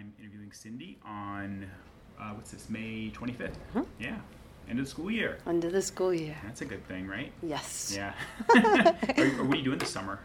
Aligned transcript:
I'm 0.00 0.14
interviewing 0.18 0.50
Cindy 0.50 0.96
on 1.04 1.70
uh, 2.18 2.30
what's 2.30 2.52
this, 2.52 2.70
May 2.70 3.10
25th? 3.14 3.52
Mhm. 3.74 3.84
Yeah, 3.98 4.16
end 4.68 4.78
of 4.78 4.86
the 4.86 4.90
school 4.90 5.10
year. 5.10 5.38
End 5.46 5.62
of 5.62 5.72
the 5.72 5.82
school 5.82 6.14
year. 6.14 6.36
That's 6.42 6.62
a 6.62 6.64
good 6.64 6.86
thing, 6.88 7.06
right? 7.06 7.30
Yes. 7.42 7.94
Yeah. 7.94 8.14
or, 9.18 9.24
or 9.24 9.44
what 9.44 9.54
are 9.54 9.56
you 9.56 9.62
doing 9.64 9.78
this 9.78 9.90
summer? 9.90 10.18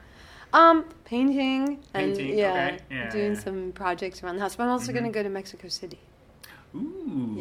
Um, 0.54 0.86
painting 1.04 1.84
and 1.94 2.18
yeah, 2.18 2.52
okay. 2.52 2.80
Yeah, 2.90 3.10
doing 3.10 3.34
yeah. 3.34 3.40
some 3.40 3.74
projects 3.74 4.24
around 4.24 4.36
the 4.38 4.42
house. 4.44 4.56
But 4.56 4.64
I'm 4.64 4.70
also 4.70 4.94
going 4.94 5.04
Mhm. 5.04 5.08
to 5.10 5.14
go 5.14 5.24
to 5.24 5.30
Mexico 5.30 5.68
City. 5.68 6.00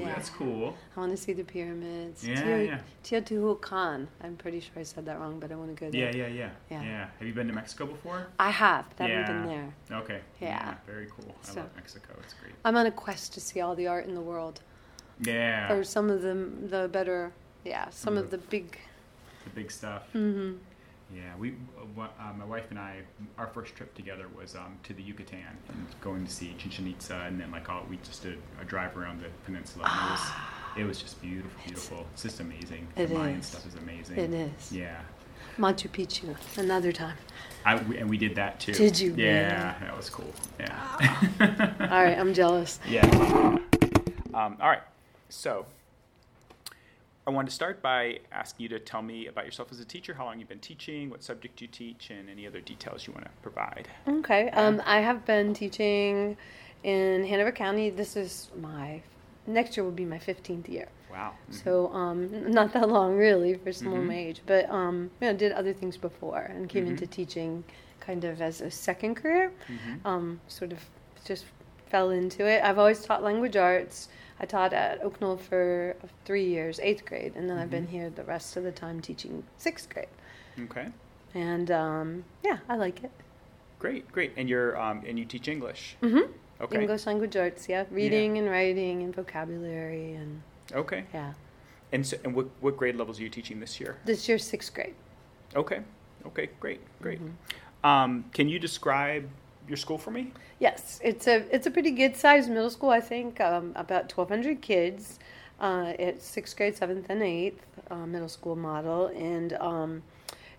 Yeah. 0.05 0.14
that's 0.14 0.30
cool. 0.30 0.77
I 0.96 1.00
want 1.00 1.12
to 1.12 1.16
see 1.16 1.32
the 1.32 1.45
pyramids. 1.45 2.27
Yeah, 2.27 2.57
yeah. 2.59 2.79
Teotihuacan. 3.03 4.07
I'm 4.23 4.36
pretty 4.36 4.61
sure 4.61 4.73
I 4.77 4.82
said 4.82 5.07
that 5.07 5.18
wrong, 5.18 5.41
but 5.41 5.50
I 5.53 5.54
want 5.54 5.75
to 5.77 5.80
go 5.84 5.91
there. 5.91 6.11
Yeah, 6.14 6.27
yeah, 6.27 6.27
yeah, 6.29 6.50
Yeah. 6.71 6.82
yeah. 6.82 7.07
Have 7.18 7.27
you 7.27 7.34
been 7.34 7.46
to 7.48 7.53
Mexico 7.53 7.86
before? 7.86 8.27
I 8.39 8.50
have. 8.50 8.85
but 8.96 9.04
I 9.04 9.09
haven't 9.09 9.35
Yeah. 9.36 9.43
been 9.43 9.48
there. 9.89 9.98
Okay. 10.00 10.21
Yeah. 10.40 10.75
very 10.86 11.07
cool. 11.07 11.35
I 11.43 11.46
So- 11.46 11.61
love 11.61 11.71
Mexico. 11.77 12.14
It's 12.22 12.35
great. 12.35 12.54
I'm 12.64 12.77
on 12.77 12.86
a 12.86 12.90
quest 12.93 13.32
to 13.35 13.40
see 13.40 13.61
all 13.61 13.75
the 13.75 13.86
art 13.86 14.07
in 14.07 14.14
the 14.14 14.21
world, 14.21 14.61
Yeah. 15.21 15.72
or 15.72 15.85
some 15.85 16.11
of 16.11 16.23
the 16.23 16.34
the 16.34 16.89
better. 16.89 17.32
Yeah, 17.64 17.84
some 17.86 17.93
Some 18.14 18.18
of 18.18 18.31
the 18.31 18.39
big. 18.39 18.79
the 19.45 19.50
big 19.50 19.71
stuff. 19.71 20.03
hmm 20.12 20.54
Yeah, 21.14 21.36
we, 21.39 21.54
uh, 21.79 22.03
uh, 22.03 22.32
my 22.36 22.45
wife 22.45 22.64
and 22.71 22.79
I, 22.79 23.03
our 23.39 23.46
first 23.46 23.75
trip 23.77 23.95
together 23.95 24.27
was 24.36 24.57
um, 24.57 24.77
to 24.82 24.93
the 24.93 25.03
Yucatan 25.03 25.39
and 25.68 25.87
going 26.00 26.25
to 26.25 26.31
see 26.31 26.54
Chichen 26.59 26.89
Itza, 26.89 27.25
and 27.27 27.40
then 27.40 27.50
like 27.53 27.68
all, 27.68 27.85
we 27.89 27.99
just 27.99 28.23
did 28.23 28.39
a 28.61 28.64
drive 28.64 28.96
around 28.96 29.21
the 29.21 29.29
peninsula. 29.45 29.87
And 29.89 30.09
it 30.09 30.11
was, 30.11 30.21
it 30.79 30.85
was 30.85 31.00
just 31.00 31.23
beautiful, 31.23 31.61
beautiful. 31.64 32.06
It's 32.14 32.23
just 32.25 32.41
amazing. 32.41 32.89
It 32.97 33.06
the 33.09 33.14
Mayan 33.14 33.39
is. 33.39 33.47
stuff 33.47 33.67
is 33.67 33.75
amazing. 33.77 34.19
It 34.19 34.33
is. 34.33 34.73
Yeah, 34.73 35.00
Machu 35.56 35.89
Picchu. 35.89 36.34
Another 36.59 36.91
time. 36.91 37.17
I, 37.65 37.77
we, 37.77 37.97
and 37.98 38.11
we 38.11 38.19
did 38.19 38.34
that 38.34 38.59
too. 38.61 38.73
Did 38.73 38.98
you 38.98 39.15
Yeah, 39.17 39.75
really? 39.78 39.87
that 39.87 39.97
was 39.97 40.11
cool. 40.11 40.33
Yeah. 40.59 41.87
All 41.91 42.03
right, 42.05 42.19
I'm 42.19 42.34
jealous. 42.34 42.81
Yeah. 42.89 43.06
Um, 44.34 44.56
all 44.61 44.69
right. 44.69 44.83
So, 45.28 45.65
I 47.27 47.30
wanted 47.30 47.48
to 47.48 47.55
start 47.55 47.80
by 47.80 48.19
asking 48.33 48.64
you 48.64 48.69
to 48.70 48.78
tell 48.78 49.00
me 49.00 49.28
about 49.28 49.47
yourself 49.47 49.69
as 49.72 49.80
a 49.80 49.84
teacher, 49.84 50.12
how 50.12 50.27
long 50.27 50.39
you've 50.39 50.48
been 50.48 50.58
teaching, 50.58 51.08
what 51.08 51.22
subject 51.22 51.61
you 51.62 51.69
teach, 51.69 52.11
and 52.11 52.28
any 52.28 52.47
other 52.47 52.61
details 52.61 53.06
you 53.06 53.14
want 53.14 53.25
to 53.25 53.30
provide. 53.42 53.89
Okay. 54.06 54.50
Um, 54.50 54.83
I 54.84 55.00
have 55.00 55.25
been 55.25 55.55
teaching 55.55 56.36
in 56.83 57.25
Hanover 57.25 57.50
County. 57.50 57.89
This 57.89 58.14
is 58.17 58.50
my 58.61 59.00
next 59.47 59.75
year 59.77 59.84
will 59.84 59.91
be 59.92 60.05
my 60.05 60.19
15th 60.19 60.69
year. 60.69 60.89
Wow. 61.11 61.33
So 61.50 61.91
um, 61.95 62.50
not 62.52 62.72
that 62.75 62.89
long 62.89 63.17
really 63.17 63.55
for 63.55 63.72
someone 63.72 64.02
Mhm. 64.02 64.08
my 64.08 64.17
age, 64.17 64.42
but 64.45 64.69
um, 64.69 65.11
you 65.20 65.28
know, 65.28 65.36
did 65.36 65.52
other 65.52 65.72
things 65.72 65.97
before 65.97 66.41
and 66.41 66.69
came 66.69 66.84
Mhm. 66.84 66.91
into 66.91 67.06
teaching 67.06 67.64
kind 68.00 68.25
of 68.25 68.42
as 68.42 68.61
a 68.61 68.70
second 68.70 69.14
career. 69.14 69.50
Mhm. 69.69 70.05
Um, 70.05 70.41
sort 70.48 70.72
of 70.72 70.80
just 71.25 71.47
fell 71.86 72.11
into 72.11 72.45
it. 72.47 72.62
I've 72.62 72.78
always 72.78 73.02
taught 73.02 73.22
language 73.22 73.56
arts. 73.56 74.08
I 74.41 74.47
taught 74.47 74.73
at 74.73 75.03
Oak 75.03 75.21
Knoll 75.21 75.37
for 75.37 75.97
three 76.25 76.45
years, 76.45 76.81
eighth 76.81 77.05
grade, 77.05 77.33
and 77.37 77.49
then 77.49 77.57
I've 77.59 77.71
been 77.71 77.87
Mhm. 77.87 77.91
here 77.91 78.11
the 78.11 78.25
rest 78.25 78.57
of 78.57 78.65
the 78.65 78.73
time 78.73 79.01
teaching 79.01 79.45
sixth 79.59 79.89
grade. 79.89 80.09
Okay. 80.59 80.89
And 81.35 81.71
um, 81.71 82.25
yeah, 82.43 82.59
I 82.69 82.77
like 82.77 83.03
it. 83.05 83.11
Great, 83.79 84.11
great. 84.13 84.33
And 84.37 84.49
you're 84.49 84.81
um, 84.81 85.03
and 85.07 85.19
you 85.19 85.25
teach 85.25 85.49
English. 85.49 85.97
Mm-hmm. 86.03 86.33
Okay. 86.61 86.81
English 86.81 87.07
language 87.07 87.37
arts, 87.37 87.69
yeah, 87.69 87.85
reading 87.91 88.39
and 88.39 88.49
writing 88.49 89.03
and 89.03 89.15
vocabulary 89.15 90.15
and 90.15 90.43
Okay. 90.73 91.05
yeah. 91.13 91.35
And 91.93 92.07
so, 92.07 92.17
and 92.25 92.35
what 92.35 92.47
what 92.61 92.77
grade 92.77 92.97
levels 92.97 93.19
are 93.21 93.23
you 93.23 93.29
teaching 93.31 93.61
this 93.61 93.79
year? 93.81 93.98
This 94.05 94.29
year, 94.29 94.39
sixth 94.39 94.73
grade. 94.75 94.95
Okay. 95.55 95.81
Okay. 96.27 96.48
Great. 96.61 96.81
Great. 97.03 97.21
Mhm. 97.21 97.33
Um, 97.89 98.25
can 98.33 98.48
you 98.48 98.59
describe 98.59 99.29
your 99.69 99.77
school 99.77 99.98
for 99.98 100.11
me? 100.11 100.33
Yes, 100.59 101.01
it's 101.03 101.27
a 101.27 101.45
it's 101.55 101.67
a 101.67 101.70
pretty 101.70 101.91
good 101.91 102.17
sized 102.17 102.48
middle 102.48 102.70
school. 102.70 102.91
I 102.91 103.01
think 103.01 103.41
um, 103.41 103.73
about 103.77 104.09
twelve 104.09 104.29
hundred 104.29 104.61
kids. 104.61 105.19
Uh, 105.61 105.93
it's 105.98 106.27
sixth 106.27 106.57
grade, 106.57 106.77
seventh, 106.77 107.07
and 107.09 107.23
eighth 107.23 107.65
uh, 107.91 108.07
middle 108.07 108.29
school 108.29 108.57
model, 108.57 109.07
and 109.07 109.53
um, 109.55 110.02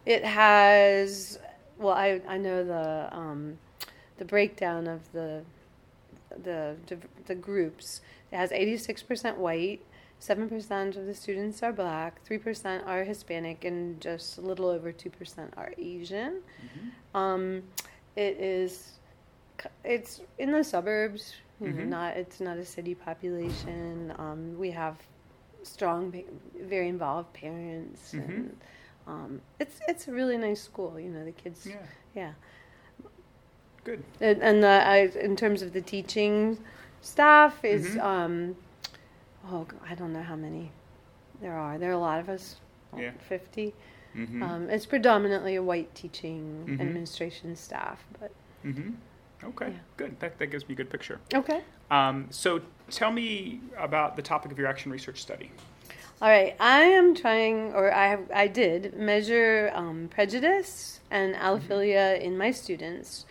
it 0.05 0.23
has 0.23 1.39
well, 1.77 1.93
I 1.93 2.21
I 2.27 2.37
know 2.37 2.63
the 2.63 3.15
um, 3.15 3.57
the 4.17 4.25
breakdown 4.25 4.87
of 4.87 5.11
the 5.11 5.43
the 6.41 6.75
the 7.25 7.35
groups. 7.35 8.01
It 8.31 8.37
has 8.37 8.51
eighty 8.51 8.77
six 8.77 9.03
percent 9.03 9.37
white. 9.37 9.81
Seven 10.17 10.47
percent 10.47 10.95
of 10.95 11.05
the 11.05 11.13
students 11.13 11.61
are 11.61 11.73
black, 11.73 12.23
three 12.23 12.37
percent 12.37 12.85
are 12.87 13.03
Hispanic, 13.03 13.65
and 13.65 13.99
just 13.99 14.37
a 14.37 14.41
little 14.41 14.67
over 14.67 14.91
two 14.93 15.09
percent 15.09 15.53
are 15.57 15.73
Asian. 15.77 16.41
Mm-hmm. 16.63 17.17
Um, 17.17 17.63
it 18.15 18.39
is, 18.39 18.93
it's 19.83 20.21
in 20.37 20.51
the 20.51 20.63
suburbs. 20.63 21.35
You 21.61 21.69
know, 21.69 21.83
Mhm. 21.83 21.87
not 21.87 22.17
it's 22.17 22.39
not 22.41 22.57
a 22.57 22.65
city 22.65 22.95
population. 22.95 24.13
Um, 24.19 24.57
we 24.59 24.71
have 24.71 24.97
strong, 25.63 26.13
very 26.59 26.89
involved 26.89 27.31
parents, 27.33 28.13
Mhm. 28.13 28.27
and 28.27 28.57
um, 29.07 29.41
it's 29.59 29.79
it's 29.87 30.07
a 30.07 30.11
really 30.11 30.37
nice 30.37 30.61
school. 30.61 30.99
You 30.99 31.09
know, 31.09 31.23
the 31.23 31.31
kids. 31.31 31.65
Yeah. 31.65 31.75
Yeah, 32.13 32.33
Good. 33.83 34.03
and, 34.21 34.41
and 34.41 34.63
the, 34.63 34.67
I, 34.67 34.97
in 35.21 35.35
terms 35.35 35.61
of 35.61 35.73
the 35.73 35.81
teaching 35.81 36.57
staff 37.01 37.63
is 37.63 37.95
Mhm. 37.95 38.03
um, 38.03 38.55
oh 39.47 39.65
I 39.87 39.95
don't 39.95 40.11
know 40.13 40.23
how 40.23 40.35
many 40.35 40.71
there 41.41 41.53
are. 41.53 41.77
There 41.77 41.89
are 41.89 41.93
a 41.93 41.97
lot 41.99 42.19
of 42.19 42.29
us. 42.29 42.59
Yeah. 42.97 43.11
Fifty. 43.19 43.73
Mm-hmm. 44.15 44.41
Um, 44.43 44.69
it's 44.69 44.85
predominantly 44.85 45.55
a 45.55 45.63
white 45.63 45.93
teaching 45.93 46.65
Mhm. 46.67 46.81
administration 46.81 47.55
staff, 47.57 48.05
but 48.19 48.31
mm-hmm. 48.63 48.91
Okay. 49.43 49.67
Yeah. 49.69 49.77
Good. 49.97 50.19
That 50.19 50.37
that 50.39 50.47
gives 50.47 50.67
me 50.67 50.73
a 50.73 50.75
good 50.77 50.89
picture. 50.89 51.19
okay. 51.33 51.61
Um, 51.91 52.27
so 52.31 52.61
tell 52.89 53.11
me 53.11 53.59
about 53.77 54.15
the 54.15 54.21
topic 54.21 54.51
of 54.51 54.57
your 54.57 54.67
action 54.67 54.91
research 54.91 55.21
study. 55.21 55.51
All 56.21 56.29
right, 56.29 56.55
I 56.59 56.79
am 56.83 57.13
trying, 57.13 57.73
or 57.73 57.93
I 57.93 58.07
have, 58.07 58.31
I 58.33 58.47
did 58.47 58.95
measure 58.97 59.69
um, 59.75 60.07
prejudice 60.09 61.01
and 61.11 61.35
allophilia 61.35 62.19
in 62.19 62.37
my 62.37 62.51
students, 62.51 63.25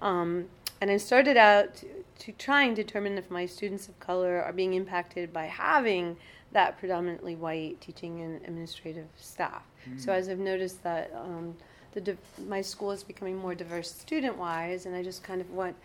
um, 0.00 0.46
and 0.80 0.90
I 0.92 0.96
started 0.96 1.36
out 1.36 1.74
to, 1.76 1.86
to 2.20 2.32
try 2.32 2.62
and 2.62 2.74
determine 2.76 3.18
if 3.18 3.30
my 3.30 3.46
students 3.46 3.88
of 3.88 3.98
color 3.98 4.40
are 4.42 4.52
being 4.52 4.74
impacted 4.74 5.32
by 5.32 5.46
having 5.46 6.16
that 6.52 6.78
predominantly 6.78 7.34
white 7.34 7.80
teaching 7.80 8.22
and 8.22 8.36
administrative 8.46 9.08
staff. 9.16 9.64
So 9.98 10.10
Mm. 10.12 10.14
as 10.14 10.28
I've 10.28 10.38
noticed 10.38 10.82
that 10.84 11.12
um, 11.14 11.56
the 11.92 12.00
div- 12.00 12.18
my 12.46 12.60
school 12.62 12.90
is 12.92 13.02
becoming 13.02 13.36
more 13.36 13.54
diverse 13.54 13.90
student-wise, 13.92 14.86
and 14.86 14.94
I 14.94 15.02
just 15.02 15.22
kind 15.22 15.40
of 15.40 15.50
want 15.50 15.76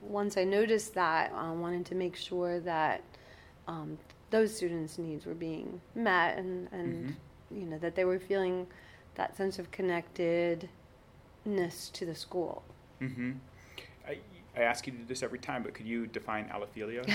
once 0.00 0.36
I 0.36 0.42
noticed 0.44 0.94
that, 0.94 1.32
I 1.32 1.52
wanted 1.52 1.86
to 1.86 1.94
make 1.94 2.16
sure 2.16 2.58
that 2.60 3.02
um, 3.68 3.98
those 4.30 4.56
students' 4.56 4.98
needs 4.98 5.24
were 5.26 5.34
being 5.34 5.80
met, 5.94 6.36
and 6.38 6.68
and 6.72 7.06
Mhm. 7.06 7.14
you 7.60 7.66
know 7.66 7.78
that 7.78 7.94
they 7.94 8.04
were 8.04 8.18
feeling 8.18 8.66
that 9.14 9.36
sense 9.36 9.58
of 9.60 9.70
connectedness 9.70 10.68
to 11.92 12.06
the 12.06 12.14
school. 12.14 12.62
Mm-hmm. 13.00 13.32
I, 14.06 14.18
I 14.56 14.62
ask 14.62 14.86
you 14.86 14.92
to 14.92 14.98
do 14.98 15.04
this 15.04 15.22
every 15.22 15.38
time, 15.38 15.62
but 15.62 15.72
could 15.72 15.86
you 15.86 16.06
define 16.06 16.46
allophilia? 16.48 17.06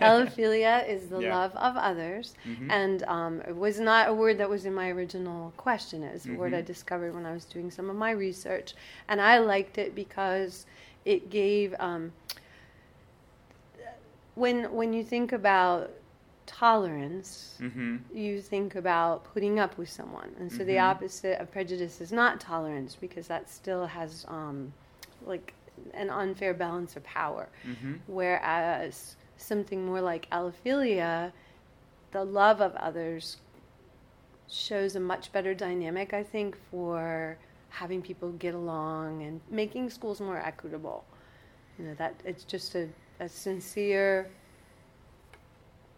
Allophilia 0.00 0.86
is 0.88 1.08
the 1.08 1.20
Yeah. 1.20 1.30
love 1.36 1.54
of 1.54 1.76
others, 1.76 2.34
Mhm. 2.44 2.70
and 2.70 3.02
um, 3.04 3.40
it 3.46 3.56
was 3.56 3.78
not 3.78 4.08
a 4.08 4.14
word 4.14 4.38
that 4.38 4.50
was 4.50 4.64
in 4.64 4.74
my 4.74 4.88
original 4.90 5.52
question. 5.56 6.02
It 6.02 6.12
was 6.14 6.26
a 6.26 6.32
word 6.32 6.54
I 6.54 6.62
Mhm. 6.62 6.66
discovered 6.66 7.14
when 7.14 7.26
I 7.26 7.32
was 7.32 7.44
doing 7.44 7.70
some 7.70 7.88
of 7.90 7.96
my 7.96 8.10
research, 8.10 8.74
and 9.08 9.20
I 9.20 9.38
liked 9.38 9.78
it 9.78 9.94
because 9.94 10.66
it 11.04 11.30
gave. 11.30 11.74
Um, 11.78 12.12
when 14.34 14.72
when 14.72 14.92
you 14.92 15.02
think 15.04 15.32
about 15.32 15.90
tolerance, 16.46 17.54
Mm-hmm. 17.60 17.96
you 18.16 18.40
think 18.40 18.74
about 18.74 19.24
putting 19.32 19.58
up 19.60 19.76
with 19.78 19.90
someone, 19.90 20.34
and 20.40 20.50
so 20.50 20.64
the 20.64 20.76
Mhm. 20.76 20.82
opposite 20.90 21.40
of 21.40 21.50
prejudice 21.52 22.00
is 22.00 22.10
not 22.12 22.40
tolerance 22.40 22.96
because 22.96 23.28
that 23.28 23.48
still 23.48 23.86
has 23.86 24.24
um, 24.28 24.72
like 25.26 25.52
an 25.94 26.10
unfair 26.10 26.54
balance 26.54 26.96
of 26.96 27.04
power. 27.04 27.48
Mm-hmm. 27.66 27.94
Whereas 28.06 29.16
something 29.36 29.84
more 29.86 30.00
like 30.00 30.28
allophilia, 30.30 31.32
the 32.12 32.24
love 32.24 32.60
of 32.60 32.74
others 32.76 33.38
shows 34.48 34.96
a 34.96 35.00
much 35.00 35.32
better 35.32 35.54
dynamic, 35.54 36.12
I 36.14 36.22
think, 36.22 36.56
for 36.70 37.36
having 37.70 38.00
people 38.02 38.32
get 38.32 38.54
along 38.54 39.22
and 39.22 39.40
making 39.50 39.90
schools 39.90 40.20
more 40.20 40.38
equitable. 40.38 41.04
You 41.78 41.86
know, 41.86 41.94
that 41.94 42.14
it's 42.24 42.44
just 42.44 42.74
a, 42.74 42.88
a 43.20 43.28
sincere 43.28 44.30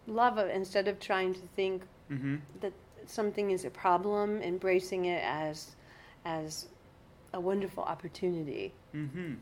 love 0.06 0.38
of 0.38 0.48
instead 0.50 0.88
of 0.88 0.98
trying 1.00 1.34
to 1.34 1.40
think 1.56 1.82
Mm-hmm. 2.10 2.36
that 2.60 2.72
something 3.06 3.52
is 3.52 3.64
a 3.64 3.70
problem, 3.70 4.42
embracing 4.42 5.04
it 5.04 5.22
as 5.24 5.76
as 6.24 6.66
a 7.32 7.38
wonderful 7.40 7.84
opportunity. 7.84 8.72
Mm-hmm. 8.94 9.34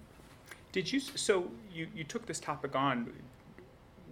Did 0.72 0.92
you? 0.92 1.00
So 1.00 1.50
you 1.72 1.88
you 1.94 2.04
took 2.04 2.26
this 2.26 2.40
topic 2.40 2.76
on. 2.76 3.12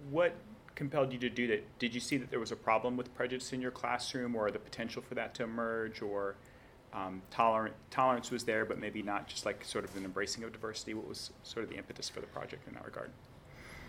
What 0.09 0.35
compelled 0.75 1.11
you 1.11 1.19
to 1.19 1.29
do 1.29 1.47
that? 1.47 1.79
Did 1.79 1.93
you 1.93 1.99
see 1.99 2.17
that 2.17 2.29
there 2.29 2.39
was 2.39 2.51
a 2.51 2.55
problem 2.55 2.97
with 2.97 3.13
prejudice 3.15 3.51
in 3.51 3.61
your 3.61 3.71
classroom, 3.71 4.35
or 4.35 4.49
the 4.51 4.59
potential 4.59 5.01
for 5.01 5.15
that 5.15 5.33
to 5.35 5.43
emerge, 5.43 6.01
or 6.01 6.35
um, 6.93 7.21
tolerant 7.29 7.75
tolerance 7.91 8.31
was 8.31 8.43
there, 8.43 8.65
but 8.65 8.79
maybe 8.79 9.01
not 9.01 9.27
just 9.27 9.45
like 9.45 9.63
sort 9.65 9.83
of 9.85 9.95
an 9.95 10.05
embracing 10.05 10.43
of 10.43 10.51
diversity? 10.51 10.93
What 10.93 11.07
was 11.07 11.31
sort 11.43 11.63
of 11.63 11.69
the 11.69 11.77
impetus 11.77 12.09
for 12.09 12.21
the 12.21 12.27
project 12.27 12.67
in 12.67 12.73
that 12.75 12.85
regard? 12.85 13.11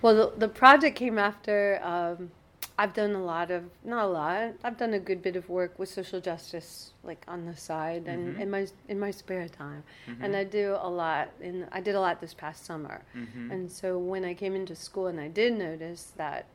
Well, 0.03 0.15
the, 0.15 0.33
the 0.39 0.49
project 0.49 0.97
came 0.97 1.19
after 1.19 1.81
um, 1.83 2.31
I've 2.81 2.95
done 2.95 3.13
a 3.17 3.25
lot 3.25 3.51
of 3.51 3.65
not 3.85 4.05
a 4.05 4.07
lot. 4.09 4.53
I've 4.63 4.77
done 4.79 4.95
a 4.95 5.01
good 5.01 5.21
bit 5.21 5.35
of 5.35 5.49
work 5.49 5.77
with 5.81 5.89
social 5.89 6.21
justice, 6.21 6.93
like 7.03 7.25
on 7.27 7.45
the 7.45 7.57
side 7.57 8.07
and 8.07 8.37
Mhm. 8.37 8.41
in 8.41 8.51
my 8.51 8.67
in 8.89 9.01
my 9.01 9.11
spare 9.11 9.49
time. 9.49 9.83
Mhm. 10.07 10.19
And 10.23 10.37
I 10.37 10.45
do 10.45 10.77
a 10.81 10.89
lot. 10.89 11.31
In 11.41 11.67
I 11.73 11.81
did 11.81 11.97
a 11.97 12.01
lot 12.01 12.21
this 12.21 12.35
past 12.35 12.65
summer. 12.65 13.03
Mhm. 13.17 13.51
And 13.51 13.73
so 13.73 13.99
when 13.99 14.25
I 14.25 14.33
came 14.35 14.55
into 14.55 14.77
school, 14.77 15.09
and 15.09 15.19
I 15.19 15.27
did 15.29 15.55
notice 15.59 16.13
that, 16.17 16.47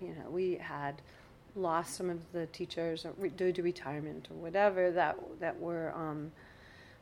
you 0.00 0.14
know, 0.14 0.30
we 0.30 0.54
had 0.56 1.02
lost 1.56 1.94
some 1.96 2.08
of 2.08 2.30
the 2.32 2.46
teachers 2.46 3.04
or 3.04 3.10
re- 3.18 3.28
due 3.28 3.52
to 3.52 3.62
retirement 3.62 4.28
or 4.30 4.34
whatever 4.36 4.90
that 4.92 5.16
that 5.40 5.58
were, 5.60 5.92
um, 5.96 6.30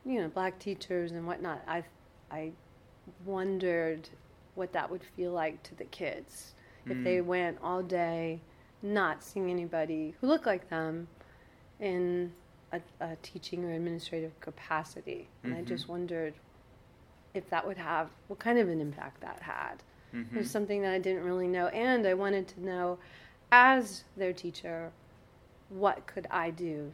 you 0.07 0.21
know, 0.23 0.29
black 0.29 0.59
teachers 0.59 1.13
and 1.13 1.27
whatnot. 1.27 1.61
I 1.69 1.85
I 2.31 2.53
wondered 3.27 4.09
what 4.55 4.73
that 4.73 4.91
would 4.91 5.03
feel 5.05 5.33
like 5.33 5.63
to 5.65 5.75
the 5.75 5.85
kids 5.85 6.55
if 6.87 6.97
they 7.05 7.19
Mm. 7.19 7.25
went 7.27 7.59
all 7.63 7.83
day 7.83 8.41
not 8.83 9.23
seeing 9.23 9.51
anybody 9.51 10.15
who 10.21 10.27
looked 10.27 10.47
like 10.47 10.69
them 10.71 11.09
in 11.79 12.33
a, 12.73 12.81
a 13.01 13.17
teaching 13.23 13.65
or 13.65 13.73
administrative 13.73 14.39
capacity. 14.41 15.29
And 15.43 15.55
I 15.55 15.63
Mhm. 15.63 15.67
just 15.67 15.89
wondered 15.89 16.35
if 17.35 17.49
that 17.51 17.67
would 17.67 17.77
have 17.77 18.11
what 18.29 18.39
kind 18.39 18.59
of 18.59 18.69
an 18.69 18.81
impact 18.81 19.21
that 19.21 19.41
had. 19.43 19.83
It 20.13 20.17
Mhm. 20.33 20.37
was 20.37 20.51
something 20.51 20.83
that 20.83 20.93
I 20.93 20.99
didn't 20.99 21.25
really 21.25 21.47
know, 21.49 21.69
and 21.69 22.07
I 22.07 22.15
wanted 22.15 22.49
to 22.49 22.61
know, 22.65 22.99
as 23.53 24.05
their 24.17 24.33
teacher, 24.33 24.93
what 25.69 26.07
could 26.07 26.27
I 26.31 26.51
do 26.51 26.93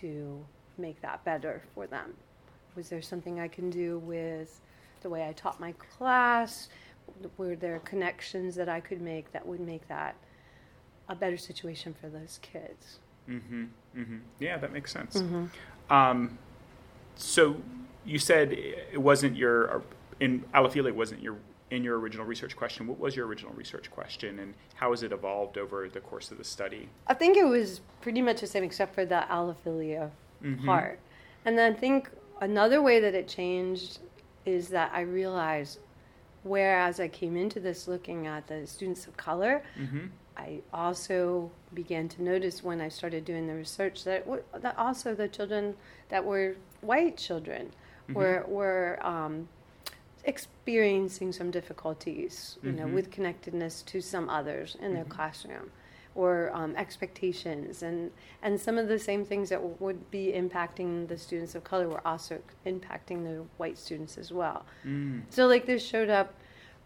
to 0.00 0.44
make 0.78 1.00
that 1.02 1.22
better 1.24 1.62
for 1.74 1.86
them? 1.86 2.16
Was 2.74 2.88
there 2.88 3.02
something 3.02 3.38
I 3.38 3.48
can 3.48 3.70
do 3.70 3.98
with 3.98 4.60
the 5.02 5.10
way 5.10 5.28
I 5.28 5.32
taught 5.34 5.60
my 5.60 5.72
class? 5.72 6.68
Were 7.36 7.54
there 7.54 7.78
connections 7.80 8.54
that 8.54 8.68
I 8.68 8.80
could 8.80 9.02
make 9.02 9.30
that 9.32 9.46
would 9.46 9.60
make 9.60 9.86
that 9.88 10.16
a 11.08 11.14
better 11.14 11.36
situation 11.36 11.94
for 12.00 12.08
those 12.08 12.38
kids? 12.42 12.98
Mm-hmm. 13.28 13.64
Mm-hmm. 13.96 14.16
Yeah, 14.38 14.58
that 14.58 14.72
makes 14.72 14.92
sense. 14.92 15.16
Mm-hmm. 15.16 15.92
Um, 15.92 16.38
so 17.16 17.56
you 18.04 18.18
said 18.18 18.52
it 18.52 19.00
wasn't 19.00 19.36
your 19.36 19.82
in 20.20 20.44
allophilia 20.54 20.88
it 20.88 20.96
wasn't 20.96 21.22
your 21.22 21.36
in 21.70 21.82
your 21.82 21.98
original 21.98 22.24
research 22.26 22.54
question. 22.56 22.86
What 22.86 22.98
was 23.00 23.16
your 23.16 23.26
original 23.26 23.52
research 23.54 23.90
question, 23.90 24.38
and 24.38 24.54
how 24.74 24.90
has 24.90 25.02
it 25.02 25.12
evolved 25.12 25.58
over 25.58 25.88
the 25.88 26.00
course 26.00 26.30
of 26.30 26.38
the 26.38 26.44
study? 26.44 26.88
I 27.06 27.14
think 27.14 27.36
it 27.36 27.44
was 27.44 27.80
pretty 28.00 28.22
much 28.22 28.40
the 28.40 28.46
same 28.46 28.62
except 28.64 28.94
for 28.94 29.04
the 29.04 29.24
allophilia 29.28 30.10
Mhm. 30.42 30.64
part. 30.64 30.98
And 31.46 31.56
then 31.58 31.72
I 31.72 31.76
think 31.76 32.10
another 32.40 32.80
way 32.82 33.00
that 33.00 33.14
it 33.14 33.26
changed 33.26 33.98
is 34.44 34.68
that 34.68 34.90
I 34.92 35.00
realized, 35.00 35.78
whereas 36.42 37.00
I 37.00 37.08
came 37.08 37.36
into 37.36 37.58
this 37.60 37.88
looking 37.88 38.26
at 38.26 38.46
the 38.46 38.66
students 38.66 39.06
of 39.06 39.16
color, 39.16 39.62
Mm-hmm. 39.78 40.06
I 40.36 40.60
also 40.72 41.50
began 41.72 42.08
to 42.10 42.22
notice 42.22 42.62
when 42.64 42.80
I 42.80 42.88
started 42.88 43.24
doing 43.24 43.46
the 43.46 43.54
research 43.54 44.04
that, 44.04 44.24
w- 44.24 44.42
that 44.58 44.76
also 44.78 45.14
the 45.14 45.28
children 45.28 45.76
that 46.08 46.24
were 46.24 46.56
white 46.80 47.16
children 47.16 47.70
Mhm. 48.08 48.14
were 48.14 48.44
were 48.48 48.98
um, 49.06 49.48
experiencing 50.24 51.32
some 51.32 51.50
difficulties, 51.50 52.58
you 52.62 52.72
know, 52.72 52.86
Mhm. 52.86 52.94
with 52.94 53.10
connectedness 53.10 53.82
to 53.82 54.00
some 54.00 54.28
others 54.28 54.76
in 54.80 54.94
their 54.94 55.04
Mhm. 55.04 55.08
classroom, 55.10 55.70
or 56.14 56.50
um, 56.54 56.74
expectations, 56.76 57.82
and 57.82 58.10
and 58.42 58.60
some 58.60 58.78
of 58.78 58.88
the 58.88 58.98
same 58.98 59.24
things 59.24 59.48
that 59.50 59.56
w- 59.56 59.76
would 59.80 60.10
be 60.10 60.32
impacting 60.32 61.08
the 61.08 61.18
students 61.18 61.54
of 61.54 61.64
color 61.64 61.88
were 61.88 62.06
also 62.06 62.40
impacting 62.66 63.24
the 63.24 63.44
white 63.58 63.76
students 63.78 64.16
as 64.18 64.32
well. 64.32 64.64
Mm. 64.84 65.22
So 65.30 65.46
like 65.46 65.66
this 65.66 65.82
showed 65.84 66.10
up 66.10 66.34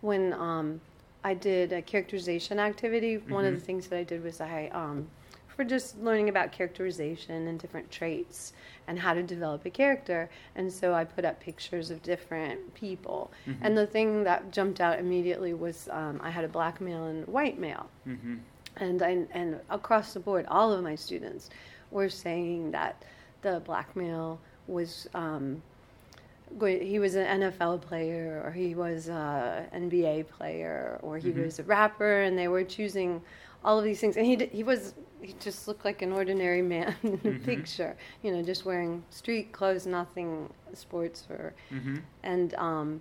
when 0.00 0.32
um, 0.34 0.80
I 1.24 1.34
did 1.34 1.72
a 1.72 1.82
characterization 1.82 2.58
activity. 2.58 3.16
One 3.18 3.44
of 3.44 3.54
the 3.54 3.60
things 3.60 3.88
that 3.88 3.98
I 3.98 4.04
did 4.04 4.22
was 4.22 4.40
I 4.40 4.68
um, 4.72 5.08
for 5.48 5.64
just 5.64 5.98
learning 5.98 6.28
about 6.28 6.52
characterization 6.52 7.48
and 7.48 7.58
different 7.58 7.90
traits 7.90 8.52
and 8.86 8.98
how 8.98 9.12
to 9.12 9.22
develop 9.24 9.64
a 9.66 9.70
character. 9.70 10.30
And 10.54 10.72
so 10.72 10.94
I 10.94 11.04
put 11.04 11.24
up 11.24 11.40
pictures 11.40 11.90
of 11.90 12.00
different 12.02 12.72
people. 12.74 13.32
Mhm. 13.46 13.56
And 13.62 13.76
the 13.76 13.86
thing 13.86 14.22
that 14.24 14.52
jumped 14.52 14.80
out 14.80 14.98
immediately 15.00 15.54
was 15.54 15.88
um, 15.90 16.20
I 16.22 16.30
had 16.30 16.44
a 16.44 16.48
black 16.48 16.80
male 16.80 17.04
and 17.06 17.26
white 17.26 17.58
male 17.58 17.88
Mm-hmm. 18.06 18.36
and 18.76 19.02
I, 19.02 19.26
and 19.32 19.60
across 19.70 20.14
the 20.14 20.20
board, 20.20 20.46
all 20.48 20.72
of 20.72 20.82
my 20.84 20.94
students 20.94 21.50
were 21.90 22.08
saying 22.08 22.70
that 22.70 23.02
the 23.42 23.60
black 23.64 23.94
male 23.96 24.38
was 24.68 25.08
um, 25.14 25.60
he 26.60 26.98
was 26.98 27.14
an 27.14 27.40
NFL 27.42 27.78
player 27.80 28.42
or 28.44 28.52
he 28.52 28.74
was 28.74 29.08
an 29.08 29.66
NBA 29.72 30.22
player 30.28 30.98
or 31.02 31.18
he 31.18 31.30
Mhm. 31.30 31.44
was 31.44 31.58
a 31.58 31.62
rapper, 31.64 32.20
and 32.22 32.36
they 32.38 32.48
were 32.48 32.64
choosing 32.64 33.22
all 33.64 33.78
of 33.78 33.84
these 33.84 34.00
things. 34.00 34.16
And 34.16 34.26
he 34.26 34.36
d- 34.36 34.46
he 34.52 34.62
was 34.62 34.94
he 35.20 35.34
just 35.40 35.66
looked 35.66 35.84
like 35.84 36.00
an 36.02 36.12
ordinary 36.12 36.62
man 36.74 36.94
in 37.02 37.12
the 37.22 37.30
Mhm. 37.32 37.42
picture, 37.44 37.96
you 38.22 38.30
know, 38.32 38.42
just 38.42 38.64
wearing 38.64 39.04
street 39.10 39.52
clothes, 39.52 39.86
nothing 39.86 40.52
sports 40.74 41.26
or 41.30 41.54
Mm-hmm. 41.72 41.96
and 42.22 42.54
um, 42.54 43.00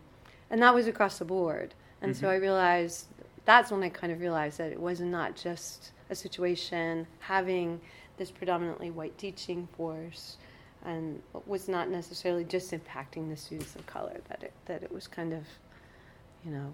and 0.49 0.61
that 0.61 0.73
was 0.73 0.87
across 0.87 1.19
the 1.19 1.25
board. 1.25 1.73
And 2.01 2.15
so 2.15 2.27
Mhm. 2.27 2.31
I 2.31 2.35
realized 2.35 3.07
that's 3.45 3.71
when 3.71 3.83
I 3.83 3.89
kind 3.89 4.11
of 4.11 4.19
realized 4.19 4.57
that 4.59 4.71
it 4.71 4.79
was 4.79 4.99
not 4.99 5.35
just 5.35 5.91
a 6.09 6.15
situation 6.15 7.07
having 7.19 7.79
this 8.17 8.31
predominantly 8.31 8.89
white 8.91 9.17
teaching 9.17 9.67
force, 9.77 10.37
and 10.85 11.21
it 11.35 11.47
was 11.47 11.67
not 11.67 11.89
necessarily 11.89 12.43
just 12.43 12.71
impacting 12.71 13.29
the 13.29 13.37
students 13.37 13.75
of 13.75 13.85
color. 13.85 14.21
That 14.29 14.43
it 14.43 14.53
that 14.65 14.83
it 14.83 14.91
was 14.91 15.07
kind 15.07 15.33
of, 15.33 15.45
you 16.43 16.51
know, 16.51 16.73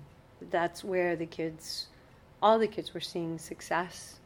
that's 0.51 0.83
where 0.83 1.15
the 1.15 1.25
kids, 1.25 1.87
all 2.41 2.59
the 2.59 2.67
kids 2.67 2.93
were 2.93 2.99
seeing 3.01 3.37
success 3.39 4.19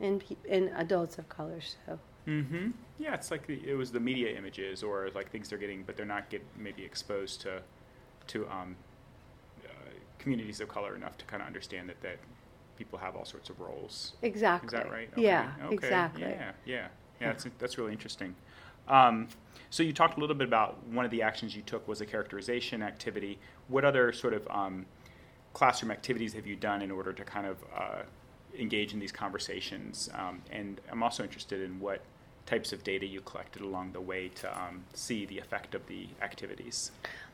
in 0.00 0.22
in 0.44 0.68
adults 0.76 1.18
of 1.18 1.28
color. 1.28 1.60
So 1.86 1.98
Mm-hmm. 2.26 2.70
Yeah, 2.98 3.14
it's 3.14 3.30
like 3.30 3.46
the, 3.46 3.60
it 3.68 3.74
was 3.74 3.92
the 3.92 4.00
media 4.00 4.36
images 4.36 4.82
or 4.82 5.10
like 5.14 5.30
things 5.30 5.48
they're 5.50 5.58
getting, 5.58 5.82
but 5.82 5.96
they're 5.96 6.06
not 6.06 6.30
get 6.30 6.42
maybe 6.56 6.82
exposed 6.84 7.40
to 7.42 7.60
to 8.28 8.48
um, 8.48 8.76
uh, 9.64 9.68
communities 10.18 10.60
of 10.60 10.68
color 10.68 10.96
enough 10.96 11.18
to 11.18 11.24
kind 11.26 11.42
of 11.42 11.46
understand 11.46 11.88
that 11.88 12.00
that 12.02 12.18
people 12.78 12.98
have 12.98 13.16
all 13.16 13.24
sorts 13.24 13.50
of 13.50 13.60
roles. 13.60 14.14
exactly. 14.22 14.66
Is 14.66 14.72
that 14.72 14.90
right? 14.90 15.10
Yeah, 15.16 15.50
Okay. 15.64 15.74
exactly. 15.74 16.22
Yeah, 16.22 16.52
yeah, 16.66 16.88
yeah. 17.20 17.32
That's 17.32 17.46
that's 17.58 17.78
really 17.78 17.92
interesting. 17.92 18.34
Um, 18.88 19.28
so 19.70 19.82
you 19.82 19.92
talked 19.92 20.16
a 20.16 20.20
little 20.20 20.36
bit 20.36 20.46
about 20.46 20.84
one 20.86 21.04
of 21.04 21.10
the 21.10 21.22
actions 21.22 21.56
you 21.56 21.62
took 21.62 21.86
was 21.88 22.00
a 22.00 22.06
characterization 22.06 22.82
activity. 22.82 23.38
What 23.68 23.84
other 23.84 24.12
sort 24.12 24.34
of 24.34 24.46
um, 24.50 24.86
classroom 25.52 25.90
activities 25.90 26.32
have 26.34 26.46
you 26.46 26.56
done 26.56 26.82
in 26.82 26.90
order 26.90 27.12
to 27.12 27.24
kind 27.24 27.46
of 27.46 27.56
uh, 27.76 28.02
engage 28.58 28.92
in 28.94 29.00
these 29.00 29.12
conversations? 29.12 30.08
Um, 30.14 30.42
and 30.50 30.80
I'm 30.90 31.02
also 31.02 31.22
interested 31.22 31.60
in 31.60 31.80
what 31.80 32.02
types 32.46 32.72
of 32.72 32.84
data 32.84 33.06
you 33.06 33.20
collected 33.22 33.62
along 33.62 33.92
the 33.92 34.00
way 34.00 34.28
to 34.28 34.50
um, 34.60 34.84
see 34.92 35.24
the 35.24 35.38
effect 35.38 35.74
of 35.74 35.86
the 35.86 36.06
activities. 36.20 36.90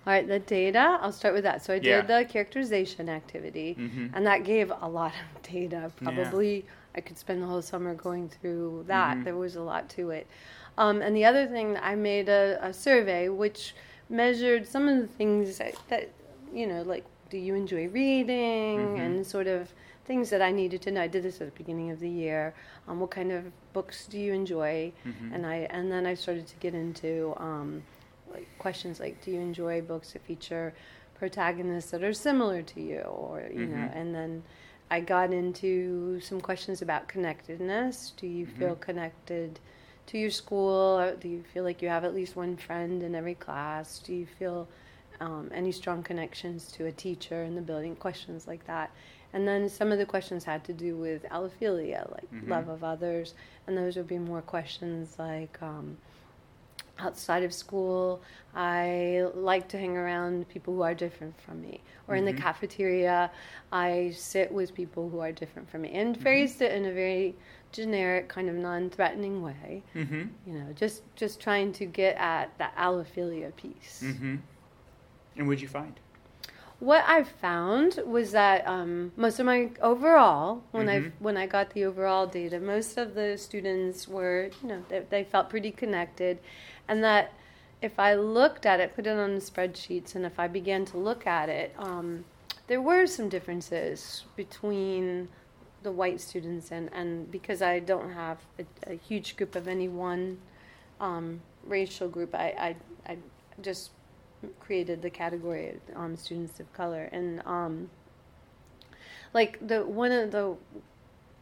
All 0.06 0.12
right, 0.12 0.26
the 0.26 0.38
data, 0.38 0.98
I'll 1.02 1.12
start 1.12 1.34
with 1.34 1.42
that. 1.42 1.64
So 1.64 1.75
I 1.75 1.76
Yeah. 1.76 2.00
did 2.00 2.06
the 2.08 2.25
characterization 2.30 3.08
activity, 3.08 3.75
Mhm. 3.78 4.10
and 4.14 4.25
that 4.26 4.44
gave 4.44 4.72
a 4.80 4.88
lot 4.88 5.12
of 5.34 5.42
data. 5.42 5.90
Yeah. 6.00 6.08
I 6.94 7.00
could 7.00 7.18
spend 7.18 7.42
the 7.42 7.47
whole 7.47 7.62
summer 7.62 7.94
going 7.94 8.28
through 8.28 8.85
that. 8.88 9.18
Mhm. 9.18 9.25
There 9.25 9.37
was 9.37 9.56
a 9.56 9.62
lot 9.62 9.88
to 9.90 10.11
it. 10.11 10.26
Um, 10.78 11.02
and 11.02 11.14
the 11.14 11.25
other 11.25 11.47
thing, 11.47 11.76
I 11.80 11.94
made 11.94 12.28
a, 12.28 12.59
a 12.62 12.73
survey 12.73 13.28
which 13.28 13.75
measured 14.09 14.66
some 14.66 14.88
of 14.88 14.99
the 14.99 15.06
things 15.06 15.59
that, 15.59 15.75
that, 15.88 16.09
you 16.52 16.66
know, 16.66 16.82
like 16.82 17.04
do 17.30 17.38
you 17.38 17.54
enjoy 17.54 17.87
reading 17.88 18.78
Mhm. 18.97 18.99
and 18.99 19.26
sort 19.26 19.47
of 19.47 19.73
things 20.04 20.30
that 20.30 20.42
I 20.42 20.50
needed 20.50 20.82
to 20.82 20.90
know. 20.90 21.02
I 21.02 21.06
did 21.06 21.23
this 21.23 21.40
at 21.40 21.47
the 21.52 21.56
beginning 21.56 21.90
of 21.92 22.00
the 22.00 22.09
year. 22.09 22.52
Um, 22.88 22.99
what 22.99 23.11
kind 23.12 23.30
of 23.30 23.44
books 23.73 24.06
do 24.09 24.18
you 24.18 24.32
enjoy? 24.32 24.92
Mhm. 25.06 25.32
And 25.35 25.47
I 25.47 25.68
and 25.70 25.92
then 25.92 26.06
I 26.06 26.14
started 26.14 26.49
to 26.49 26.56
get 26.56 26.75
into 26.75 27.32
um, 27.37 27.85
like 28.32 28.49
questions 28.59 28.99
like, 28.99 29.23
do 29.25 29.30
you 29.30 29.38
enjoy 29.40 29.80
books 29.82 30.12
that 30.14 30.23
feature 30.23 30.73
protagonists 31.14 31.90
that 31.92 32.02
are 32.02 32.12
similar 32.12 32.62
to 32.62 32.80
you, 32.80 33.00
or 33.02 33.42
you 33.52 33.66
know? 33.66 33.76
Mhm. 33.76 33.97
And 33.97 34.14
then 34.14 34.42
I 34.90 35.00
got 35.00 35.32
into 35.32 36.20
some 36.20 36.40
questions 36.40 36.82
about 36.82 37.09
connectedness. 37.09 38.12
Do 38.16 38.26
you 38.26 38.47
feel 38.47 38.75
Mhm. 38.76 38.80
connected 38.80 39.61
to 40.06 40.18
your 40.18 40.30
school? 40.30 40.99
Or 40.99 41.14
do 41.14 41.28
you 41.28 41.42
feel 41.42 41.64
like 41.64 41.80
you 41.82 41.88
have 41.88 42.04
at 42.04 42.14
least 42.14 42.37
one 42.37 42.56
friend 42.56 43.02
in 43.02 43.14
every 43.14 43.35
class? 43.35 43.99
Do 44.00 44.14
you 44.14 44.26
feel 44.26 44.68
um, 45.20 45.50
any 45.54 45.70
strong 45.70 46.02
connections 46.02 46.73
to 46.73 46.87
a 46.87 46.92
teacher 46.92 47.42
in 47.44 47.54
the 47.54 47.61
building? 47.62 47.94
Questions 47.97 48.47
like 48.47 48.66
that. 48.66 48.90
And 49.32 49.47
then 49.47 49.68
some 49.68 49.92
of 49.92 49.99
the 49.99 50.06
questions 50.06 50.44
had 50.44 50.64
to 50.64 50.73
do 50.73 50.97
with 50.97 51.23
allophilia, 51.30 52.11
like 52.11 52.28
Mhm. 52.32 52.49
love 52.49 52.68
of 52.68 52.82
others, 52.82 53.35
and 53.66 53.76
those 53.76 53.97
would 53.97 54.09
be 54.09 54.18
more 54.18 54.42
questions 54.42 55.18
like 55.18 55.61
um, 55.62 55.99
outside 57.02 57.42
of 57.42 57.52
school, 57.52 58.21
I 58.54 59.26
like 59.35 59.69
to 59.69 59.78
hang 59.78 59.97
around 59.97 60.49
people 60.49 60.75
who 60.75 60.83
are 60.83 60.95
different 60.95 61.40
from 61.40 61.61
me, 61.62 61.80
or 62.09 62.14
in 62.16 62.25
the 62.25 62.33
Mhm. 62.33 62.38
cafeteria, 62.38 63.30
I 63.73 64.11
sit 64.16 64.50
with 64.52 64.75
people 64.75 65.09
who 65.11 65.21
are 65.21 65.33
different 65.33 65.69
from 65.71 65.83
me, 65.83 65.90
and 65.92 66.21
phrased 66.21 66.61
it 66.62 66.73
in 66.73 66.85
a 66.85 66.92
very 66.92 67.35
generic, 67.73 68.28
kind 68.28 68.49
of 68.49 68.57
non-threatening 68.57 69.42
way. 69.42 69.83
Mm-hmm. 69.95 70.23
You 70.47 70.52
know, 70.59 70.73
just 70.75 71.02
just 71.14 71.40
trying 71.40 71.73
to 71.75 71.87
get 71.87 72.16
at 72.16 72.57
that 72.59 72.75
allophilia 72.76 73.54
piece. 73.54 74.02
Mm-hmm. 74.04 74.37
And 75.37 75.47
what'd 75.47 75.62
you 75.62 75.69
find? 75.69 75.95
what 76.80 77.04
I 77.07 77.23
found 77.25 78.00
was 78.07 78.33
that 78.33 78.66
um, 78.66 79.12
most 79.14 79.38
of 79.38 79.45
my 79.45 79.69
overall, 79.83 80.62
when 80.71 80.88
I 80.88 81.00
Mhm. 81.00 81.12
when 81.19 81.37
I 81.37 81.47
got 81.47 81.71
the 81.75 81.85
overall 81.85 82.26
data, 82.26 82.59
most 82.59 82.97
of 82.97 83.12
the 83.14 83.37
students 83.37 84.09
were, 84.09 84.49
you 84.62 84.69
know, 84.69 84.83
they, 84.88 85.00
they 85.11 85.23
felt 85.25 85.50
pretty 85.50 85.73
connected, 85.73 86.38
and 86.90 87.04
that 87.04 87.32
if 87.80 87.99
I 87.99 88.14
looked 88.14 88.66
at 88.66 88.80
it, 88.80 88.94
put 88.94 89.06
it 89.06 89.16
on 89.16 89.37
the 89.37 89.40
spreadsheets, 89.40 90.14
and 90.14 90.26
if 90.26 90.38
I 90.38 90.49
began 90.49 90.85
to 90.87 90.99
look 90.99 91.26
at 91.26 91.49
it, 91.49 91.73
um, 91.78 92.25
there 92.66 92.82
were 92.82 93.06
some 93.06 93.28
differences 93.28 94.25
between 94.37 95.28
the 95.82 95.92
white 95.92 96.20
students 96.20 96.70
and 96.70 96.90
and 96.92 97.30
because 97.30 97.62
I 97.62 97.78
don't 97.78 98.12
have 98.12 98.38
a, 98.59 98.92
a 98.92 98.97
huge 98.97 99.37
group 99.37 99.56
of 99.56 99.66
any 99.66 99.88
one 99.88 100.38
um, 101.00 101.40
racial 101.64 102.09
group, 102.09 102.35
I, 102.35 102.76
I 103.06 103.12
I 103.12 103.18
just 103.62 103.92
created 104.59 105.00
the 105.00 105.11
category 105.11 105.70
of 105.70 105.97
um, 105.97 106.16
students 106.16 106.59
of 106.61 106.73
color. 106.73 107.09
And 107.12 107.40
um, 107.47 107.88
like 109.32 109.64
the 109.66 109.85
one 109.87 110.12
of 110.12 110.32
the 110.32 110.56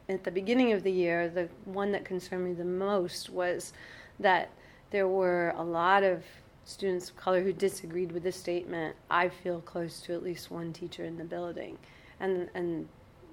at 0.09 0.25
the 0.25 0.31
beginning 0.31 0.73
of 0.73 0.83
the 0.83 0.93
year 0.93 1.29
the 1.29 1.49
one 1.65 1.93
that 1.93 2.05
concerned 2.05 2.45
me 2.45 2.53
the 2.53 2.65
most 2.65 3.31
was 3.31 3.73
that 4.21 4.51
there 4.91 5.09
were 5.09 5.55
a 5.57 5.63
lot 5.63 6.03
of 6.03 6.23
students 6.65 7.11
of 7.11 7.17
color 7.17 7.43
who 7.43 7.53
disagreed 7.53 8.13
with 8.13 8.23
the 8.23 8.33
statement 8.33 8.95
i 9.11 9.29
feel 9.29 9.61
close 9.63 10.01
to 10.01 10.13
at 10.13 10.23
least 10.23 10.51
one 10.51 10.73
teacher 10.73 11.05
in 11.05 11.17
the 11.17 11.25
building 11.25 11.79
and 12.21 12.49
and 12.55 12.87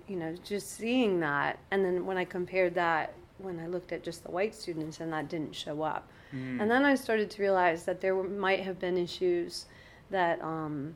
you 0.08 0.16
know 0.16 0.34
just 0.44 0.72
seeing 0.78 1.20
that 1.20 1.60
and 1.72 1.84
then 1.84 2.06
when 2.06 2.18
i 2.18 2.24
compared 2.24 2.74
that 2.74 3.14
when 3.40 3.60
i 3.60 3.68
looked 3.68 3.92
at 3.92 4.04
just 4.04 4.24
the 4.24 4.32
white 4.32 4.56
students 4.56 5.00
and 5.02 5.12
that 5.12 5.28
didn't 5.28 5.54
show 5.54 5.82
up 5.82 6.08
Mm. 6.34 6.62
and 6.62 6.72
then 6.72 6.84
I 6.84 6.96
started 6.96 7.30
to 7.32 7.42
realize 7.42 7.84
that 7.86 8.02
there 8.02 8.16
were, 8.16 8.24
might 8.24 8.62
have 8.62 8.80
been 8.80 8.98
issues 8.98 9.66
that 10.10 10.42
um, 10.42 10.96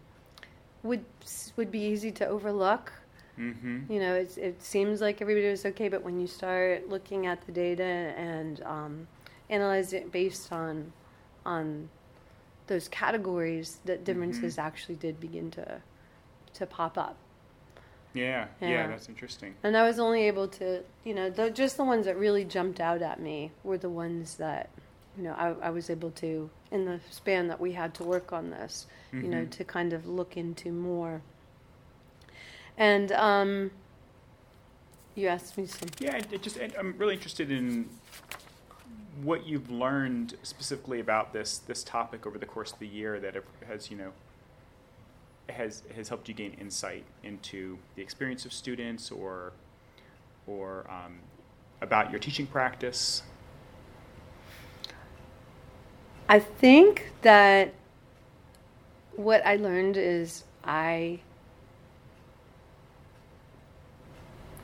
would 0.84 1.04
would 1.56 1.72
be 1.72 1.80
easy 1.80 2.12
to 2.14 2.28
overlook. 2.28 2.92
Mm-hmm. 3.38 3.92
You 3.92 4.00
know, 4.00 4.16
it's, 4.16 4.38
it 4.38 4.62
seems 4.62 5.00
like 5.00 5.22
everybody 5.22 5.50
was 5.50 5.66
okay, 5.66 5.88
but 5.88 6.04
when 6.04 6.20
you 6.20 6.28
start 6.28 6.90
looking 6.90 7.26
at 7.26 7.46
the 7.46 7.54
data 7.54 7.84
and 7.84 8.62
um, 8.64 9.08
analyze 9.50 9.94
it 9.94 10.12
based 10.12 10.52
on 10.52 10.94
on 11.46 11.90
those 12.68 12.88
categories, 12.88 13.80
that 13.86 14.04
differences 14.04 14.58
actually 14.60 14.96
did 14.96 15.20
begin 15.20 15.50
to 15.52 15.82
to 16.54 16.66
pop 16.66 16.98
up. 16.98 17.16
Yeah, 18.14 18.48
yeah, 18.60 18.70
Yeah. 18.70 18.88
that's 18.88 19.08
interesting. 19.08 19.54
And 19.64 19.78
I 19.78 19.84
was 19.88 20.00
only 20.00 20.24
able 20.24 20.48
to, 20.48 20.84
you 21.04 21.14
know, 21.14 21.30
the, 21.30 21.52
just 21.52 21.78
the 21.78 21.84
ones 21.84 22.06
that 22.06 22.18
really 22.18 22.44
jumped 22.44 22.80
out 22.80 23.02
at 23.04 23.20
me 23.20 23.52
were 23.64 23.78
the 23.78 23.90
ones 23.90 24.36
that, 24.36 24.70
you 25.16 25.24
know, 25.24 25.34
I, 25.34 25.68
I 25.68 25.70
was 25.70 25.92
able 25.92 26.10
to, 26.12 26.50
in 26.72 26.86
the 26.86 27.00
span 27.12 27.48
that 27.50 27.60
we 27.60 27.74
had 27.74 27.94
to 27.96 28.04
work 28.04 28.34
on 28.34 28.50
this, 28.50 28.88
you 29.14 29.28
know, 29.30 29.44
Mhm. 29.46 29.50
to 29.52 29.64
kind 29.64 29.94
of 29.94 30.08
look 30.08 30.38
into 30.38 30.72
more. 30.72 31.22
And 32.78 33.12
um, 33.12 33.72
you 35.16 35.28
asked 35.28 35.56
me 35.58 35.68
some. 35.68 35.90
Yeah, 36.00 36.16
it, 36.16 36.28
it 36.34 36.42
just 36.42 36.58
and 36.58 36.74
I'm 36.80 36.96
really 36.98 37.14
interested 37.14 37.52
in 37.52 37.90
what 39.24 39.46
you've 39.46 39.70
learned 39.70 40.36
specifically 40.44 41.00
about 41.00 41.34
this 41.34 41.58
this 41.60 41.84
topic 41.84 42.26
over 42.26 42.38
the 42.38 42.46
course 42.46 42.72
of 42.72 42.80
the 42.80 42.88
year 42.88 43.20
that 43.20 43.36
has 43.68 43.92
you 43.92 43.98
know 43.98 44.12
has 45.50 45.84
has 45.96 46.10
helped 46.10 46.28
you 46.28 46.34
gain 46.34 46.56
insight 46.60 47.04
into 47.24 47.78
the 47.96 48.02
experience 48.02 48.46
of 48.46 48.54
students 48.54 49.12
or 49.12 49.52
or 50.48 50.86
um, 50.90 51.20
about 51.82 52.10
your 52.12 52.20
teaching 52.20 52.48
practice. 52.48 53.24
I 56.28 56.40
think 56.40 57.12
that 57.22 57.74
what 59.16 59.46
I 59.46 59.56
learned 59.56 59.98
is 59.98 60.44
I 60.64 61.20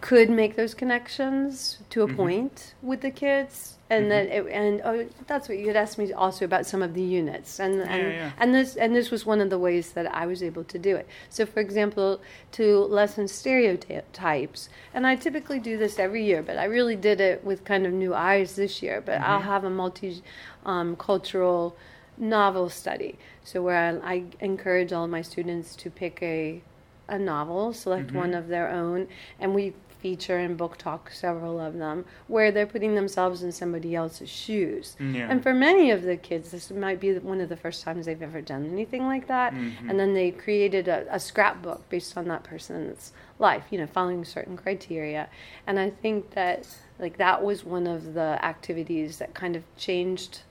could 0.06 0.30
make 0.30 0.56
those 0.56 0.76
connections 0.76 1.80
to 1.90 2.04
a 2.04 2.08
Mhm. 2.08 2.16
point 2.16 2.76
with 2.84 3.02
the 3.02 3.10
kids, 3.10 3.80
and 3.90 4.06
Mhm. 4.06 4.10
then 4.10 4.28
it, 4.28 4.46
and 4.62 4.82
oh, 4.86 5.06
that's 5.26 5.50
what 5.50 5.58
you 5.58 5.66
had 5.66 5.76
asked 5.76 5.98
me 5.98 6.14
also 6.14 6.46
about 6.46 6.64
some 6.68 6.84
of 6.84 6.94
the 6.94 7.02
units, 7.02 7.60
and 7.60 7.82
and, 7.82 8.04
Yeah, 8.04 8.10
yeah. 8.22 8.32
and 8.38 8.54
this 8.54 8.76
and 8.78 8.96
this 8.96 9.10
was 9.10 9.26
one 9.26 9.42
of 9.42 9.50
the 9.50 9.58
ways 9.58 9.94
that 9.94 10.06
I 10.22 10.28
was 10.28 10.44
able 10.44 10.64
to 10.66 10.78
do 10.78 10.96
it. 10.96 11.08
So, 11.30 11.44
for 11.48 11.60
example, 11.60 12.22
to 12.52 12.64
lessen 13.00 13.28
stereotypes, 13.28 14.70
and 14.94 15.08
I 15.08 15.16
typically 15.16 15.60
do 15.60 15.76
this 15.76 15.98
every 15.98 16.24
year, 16.24 16.44
but 16.44 16.58
I 16.60 16.66
really 16.66 16.96
did 16.96 17.20
it 17.20 17.44
with 17.44 17.64
kind 17.66 17.88
of 17.88 17.92
new 17.92 18.14
eyes 18.14 18.56
this 18.56 18.84
year. 18.84 19.02
But 19.02 19.22
I'll 19.22 19.42
Mhm. 19.42 19.54
have 19.54 19.64
a 19.64 19.72
multi 19.72 20.22
um, 20.66 20.96
cultural 20.96 21.76
novel 22.18 22.70
study. 22.70 23.18
So 23.44 23.62
where 23.64 23.78
I, 24.04 24.14
I 24.14 24.24
encourage 24.40 24.94
all 24.94 25.06
of 25.06 25.10
my 25.10 25.24
students 25.24 25.76
to 25.78 25.90
pick 25.90 26.22
a 26.22 26.62
a 27.08 27.18
novel, 27.20 27.74
select 27.74 28.08
Mhm. 28.12 28.16
one 28.16 28.34
of 28.34 28.48
their 28.48 28.70
own, 28.70 29.08
and 29.40 29.54
we 29.56 29.74
feature 30.02 30.38
and 30.38 30.56
book 30.56 30.78
talk 30.78 31.10
several 31.10 31.60
of 31.60 31.80
them 31.80 32.06
where 32.28 32.52
they're 32.52 32.68
putting 32.68 32.94
themselves 32.94 33.42
in 33.42 33.52
somebody 33.52 33.96
else's 33.96 34.30
shoes. 34.30 34.96
Yeah. 35.00 35.28
And 35.32 35.42
for 35.42 35.52
many 35.52 35.90
of 35.90 36.04
the 36.04 36.16
kids, 36.16 36.52
this 36.52 36.70
might 36.70 37.00
be 37.00 37.18
one 37.18 37.42
of 37.42 37.50
the 37.50 37.56
first 37.58 37.82
times 37.84 38.06
they've 38.06 38.22
ever 38.22 38.40
done 38.40 38.68
anything 38.72 39.08
like 39.08 39.26
that. 39.28 39.54
Mhm. 39.56 39.90
And 39.90 40.00
then 40.00 40.14
they 40.14 40.30
created 40.30 40.88
a, 40.88 41.08
a 41.10 41.20
scrapbook 41.20 41.90
based 41.90 42.16
on 42.18 42.28
that 42.28 42.44
person's 42.44 43.14
life, 43.40 43.64
you 43.72 43.80
know, 43.80 43.88
following 43.88 44.24
certain 44.26 44.56
criteria. 44.58 45.28
And 45.66 45.80
I 45.80 45.90
think 45.90 46.32
that, 46.36 46.68
like, 47.00 47.18
that 47.18 47.44
was 47.44 47.66
one 47.66 47.88
of 47.88 48.14
the 48.14 48.38
activities 48.46 49.18
that 49.18 49.34
kind 49.34 49.56
of 49.56 49.64
changed 49.76 50.42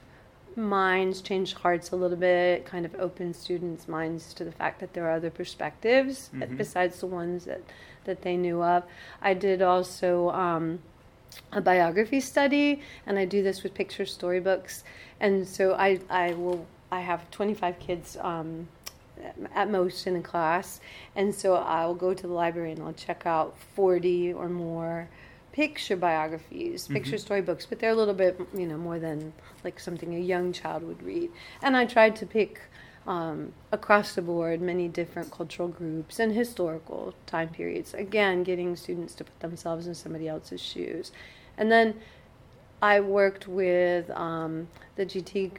minds, 0.56 1.20
change 1.20 1.54
hearts 1.54 1.90
a 1.90 1.96
little 1.96 2.16
bit, 2.16 2.64
kind 2.64 2.84
of 2.86 2.94
opened 2.96 3.36
students' 3.36 3.88
minds 3.88 4.32
to 4.34 4.44
the 4.44 4.52
fact 4.52 4.80
that 4.80 4.92
there 4.94 5.06
are 5.06 5.12
other 5.12 5.30
perspectives 5.30 6.30
Mhm. 6.34 6.56
besides 6.56 7.00
the 7.00 7.06
ones 7.06 7.44
that, 7.46 7.60
that 8.04 8.22
they 8.22 8.36
knew 8.36 8.62
of. 8.62 8.84
I 9.22 9.34
did 9.34 9.62
also 9.62 10.30
um, 10.30 10.80
a 11.52 11.60
biography 11.60 12.20
study, 12.20 12.82
and 13.06 13.18
I 13.18 13.24
do 13.24 13.42
this 13.42 13.62
with 13.62 13.74
picture 13.74 14.06
storybooks. 14.06 14.84
And 15.20 15.46
so 15.46 15.74
I, 15.74 16.00
I 16.08 16.32
will 16.34 16.66
I 16.92 17.00
have 17.00 17.28
25 17.32 17.78
kids 17.80 18.16
um, 18.20 18.68
at 19.54 19.68
most 19.70 20.06
in 20.06 20.14
a 20.16 20.20
class, 20.20 20.80
and 21.16 21.34
so 21.34 21.54
I'll 21.54 21.94
go 21.94 22.14
to 22.14 22.26
the 22.26 22.32
library 22.32 22.72
and 22.72 22.82
I'll 22.82 22.92
check 22.92 23.26
out 23.26 23.56
40 23.74 24.32
or 24.32 24.48
more 24.48 25.08
picture 25.54 25.96
biographies, 25.96 26.88
picture 26.88 27.14
Mhm. 27.14 27.20
storybooks, 27.20 27.64
but 27.64 27.78
they're 27.78 27.90
a 27.90 27.94
little 27.94 28.12
bit, 28.12 28.40
you 28.52 28.66
know, 28.66 28.76
more 28.76 28.98
than 28.98 29.32
like 29.62 29.78
something 29.78 30.12
a 30.12 30.18
young 30.18 30.52
child 30.52 30.82
would 30.82 31.00
read. 31.00 31.30
And 31.62 31.76
I 31.76 31.84
tried 31.86 32.16
to 32.16 32.26
pick 32.26 32.60
um, 33.06 33.52
across 33.70 34.14
the 34.14 34.22
board 34.22 34.60
many 34.62 34.88
different 34.88 35.30
cultural 35.30 35.68
groups 35.68 36.18
and 36.18 36.32
historical 36.32 37.14
time 37.26 37.50
periods. 37.50 37.92
Again, 37.94 38.42
getting 38.42 38.74
students 38.74 39.14
to 39.16 39.24
put 39.24 39.38
themselves 39.40 39.86
in 39.86 39.94
somebody 39.94 40.26
else's 40.26 40.60
shoes. 40.60 41.12
And 41.58 41.70
then 41.70 42.00
I 42.82 42.98
worked 43.00 43.46
with 43.46 44.10
um, 44.10 44.66
the 44.96 45.04
GT 45.06 45.52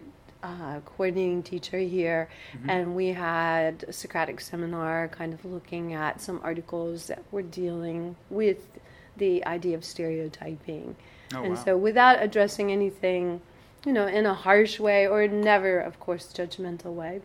uh, 0.43 0.79
coordinating 0.85 1.41
teacher 1.41 1.77
here, 1.79 2.27
Mhm. 2.53 2.69
and 2.69 2.95
we 2.95 3.07
had 3.09 3.85
a 3.87 3.93
Socratic 3.93 4.41
seminar 4.41 5.07
kind 5.07 5.33
of 5.33 5.45
looking 5.45 5.93
at 5.93 6.19
some 6.19 6.39
articles 6.43 7.07
that 7.07 7.23
were 7.31 7.41
dealing 7.43 8.15
with 8.29 8.67
the 9.17 9.45
idea 9.45 9.75
of 9.75 9.83
stereotyping. 9.85 10.95
Oh, 11.33 11.43
and 11.43 11.55
wow. 11.55 11.63
so, 11.63 11.77
without 11.77 12.21
addressing 12.21 12.71
anything, 12.71 13.41
you 13.85 13.93
know, 13.93 14.07
in 14.07 14.25
a 14.25 14.33
harsh 14.33 14.79
way 14.79 15.07
or 15.07 15.27
never, 15.27 15.79
of 15.79 15.99
course, 15.99 16.31
judgmental 16.33 16.93
way, 16.93 17.21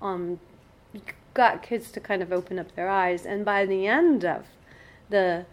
um, 0.00 0.40
got 1.34 1.62
kids 1.62 1.90
to 1.92 2.00
kind 2.00 2.22
of 2.22 2.32
open 2.32 2.58
up 2.58 2.74
their 2.74 2.88
eyes. 2.88 3.26
And 3.26 3.44
by 3.44 3.66
the 3.66 3.86
end 3.86 4.24
of 4.24 4.46
the 5.10 5.46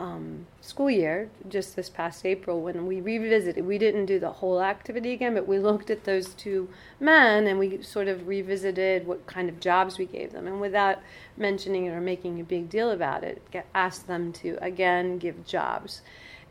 um, 0.00 0.46
school 0.62 0.90
year, 0.90 1.28
just 1.48 1.76
this 1.76 1.88
past 1.90 2.24
April, 2.26 2.60
when 2.62 2.86
we 2.86 3.00
revisited, 3.00 3.64
we 3.66 3.78
didn't 3.78 4.06
do 4.06 4.18
the 4.18 4.32
whole 4.32 4.62
activity 4.62 5.12
again, 5.12 5.34
but 5.34 5.46
we 5.46 5.58
looked 5.68 5.90
at 5.90 6.04
those 6.04 6.34
two 6.34 6.68
men 6.98 7.46
and 7.46 7.58
we 7.58 7.82
sort 7.82 8.08
of 8.08 8.26
revisited 8.26 9.06
what 9.06 9.26
kind 9.26 9.48
of 9.48 9.60
jobs 9.60 9.98
we 9.98 10.06
gave 10.06 10.32
them. 10.32 10.46
And 10.46 10.60
without 10.60 10.98
mentioning 11.36 11.86
it 11.86 11.90
or 11.90 12.00
making 12.00 12.40
a 12.40 12.44
big 12.44 12.70
deal 12.70 12.90
about 12.90 13.22
it, 13.22 13.42
get, 13.50 13.66
asked 13.74 14.06
them 14.08 14.32
to 14.34 14.58
again 14.62 15.18
give 15.18 15.46
jobs. 15.46 16.02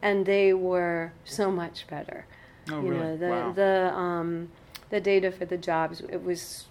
And 0.02 0.26
they 0.26 0.54
were 0.54 1.12
so 1.26 1.52
much 1.52 1.88
better. 1.88 2.26
oh, 2.72 2.82
you 2.82 2.90
really? 2.92 3.00
know, 3.04 3.18
the 3.18 3.28
wow. 3.30 3.52
the 3.52 3.94
um, 3.94 4.50
the 4.92 5.02
data 5.02 5.32
for 5.32 5.46
the 5.46 5.58
jobs 5.58 6.02
it 6.02 6.24
was 6.24 6.68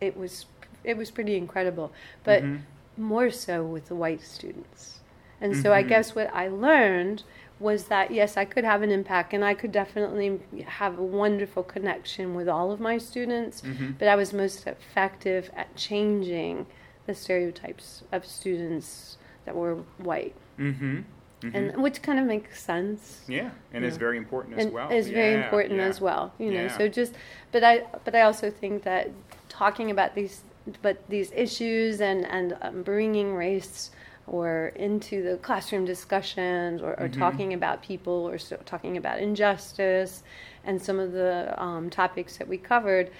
it 0.00 0.16
was 0.16 0.46
it 0.84 0.96
was 0.96 1.10
pretty 1.10 1.36
incredible, 1.36 1.92
but 2.24 2.42
Mhm. 2.42 2.60
more 2.96 3.30
so 3.30 3.64
with 3.64 3.88
the 3.88 3.94
white 3.94 4.22
students. 4.22 4.99
And 5.40 5.56
so 5.56 5.72
I 5.72 5.82
Mhm. 5.82 5.88
guess 5.88 6.14
what 6.14 6.30
I 6.34 6.48
learned 6.48 7.22
was 7.58 7.84
that 7.88 8.10
yes, 8.10 8.36
I 8.36 8.44
could 8.46 8.64
have 8.64 8.82
an 8.82 8.90
impact, 8.90 9.32
and 9.34 9.44
I 9.44 9.54
could 9.54 9.72
definitely 9.72 10.40
have 10.66 10.98
a 10.98 11.02
wonderful 11.02 11.62
connection 11.62 12.34
with 12.34 12.48
all 12.48 12.70
of 12.72 12.80
my 12.80 12.96
students. 12.98 13.60
Mhm. 13.62 13.96
But 13.98 14.08
I 14.08 14.16
was 14.16 14.32
most 14.32 14.66
effective 14.66 15.50
at 15.56 15.76
changing 15.76 16.66
the 17.06 17.14
stereotypes 17.14 18.02
of 18.12 18.24
students 18.24 19.18
that 19.44 19.54
were 19.56 19.76
white, 19.98 20.34
Mhm. 20.58 21.04
Mhm. 21.42 21.54
and 21.54 21.82
which 21.82 22.02
kind 22.02 22.18
of 22.18 22.26
makes 22.26 22.62
sense 22.62 23.24
yeah, 23.26 23.50
and 23.72 23.82
it's 23.84 23.94
Yeah. 23.96 23.98
very 24.00 24.18
important 24.18 24.58
as 24.58 24.64
and 24.66 24.74
well. 24.74 24.90
is 24.92 25.08
very 25.08 25.34
important 25.42 25.76
yeah. 25.78 25.86
as 25.86 25.98
well 26.00 26.32
you 26.38 26.50
know 26.50 26.64
Yeah. 26.64 26.76
so 26.76 26.86
just 26.86 27.14
but 27.50 27.64
i 27.64 27.82
but 28.04 28.14
i 28.14 28.20
also 28.20 28.50
think 28.50 28.82
that 28.82 29.08
talking 29.48 29.90
about 29.90 30.14
these 30.14 30.42
but 30.82 30.98
these 31.08 31.32
issues 31.34 32.02
and 32.02 32.26
and 32.26 32.58
um, 32.60 32.82
bringing 32.82 33.34
race 33.34 33.90
or 34.30 34.68
into 34.76 35.22
the 35.22 35.36
classroom 35.38 35.84
discussions 35.84 36.80
or, 36.80 36.92
or 37.00 37.08
Mhm. 37.08 37.18
talking 37.18 37.52
about 37.52 37.82
people 37.82 38.28
or 38.30 38.38
so, 38.38 38.56
talking 38.64 38.96
about 38.96 39.18
injustice 39.18 40.22
and 40.64 40.80
some 40.80 40.98
of 41.00 41.10
the 41.12 41.52
um, 41.60 41.90
topics 41.90 42.36
that 42.38 42.46
we 42.48 42.56
covered 42.56 43.10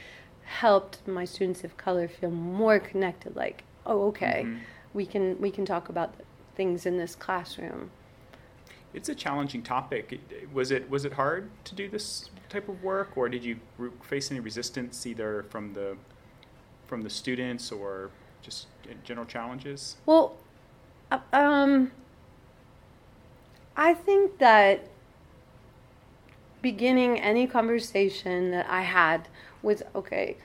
helped 0.45 1.07
my 1.09 1.25
students 1.25 1.64
of 1.64 1.76
color 1.76 2.07
feel 2.09 2.31
more 2.31 2.79
connected 2.81 3.35
like 3.37 3.64
oh 3.87 4.02
okay 4.09 4.45
Mhm. 4.47 4.59
we 4.95 5.05
can 5.07 5.40
we 5.40 5.50
can 5.50 5.64
talk 5.64 5.88
about 5.88 6.14
things 6.57 6.87
in 6.87 6.97
this 6.97 7.14
classroom 7.14 7.90
It's 8.93 9.09
a 9.09 9.14
challenging 9.14 9.62
topic. 9.62 10.21
Was 10.52 10.71
it 10.73 10.90
was 10.90 11.05
it 11.05 11.12
hard 11.12 11.49
to 11.64 11.75
do 11.76 11.88
this 11.88 12.31
type 12.49 12.69
of 12.69 12.83
work, 12.83 13.17
or 13.17 13.29
did 13.29 13.45
you 13.45 13.61
face 14.02 14.31
any 14.33 14.40
resistance 14.40 15.07
either 15.07 15.45
from 15.49 15.75
the 15.75 15.97
from 16.88 17.02
the 17.02 17.11
students 17.11 17.71
or 17.71 18.11
just 18.43 18.67
general 19.05 19.26
challenges? 19.26 19.97
Well, 20.07 20.35
um, 21.33 21.90
I 23.76 23.95
think 23.95 24.38
that 24.38 24.87
beginning 26.62 27.19
any 27.21 27.47
conversation 27.47 28.50
that 28.50 28.67
I 28.69 28.83
had 28.83 29.29
with, 29.62 29.83
okay, 29.95 30.37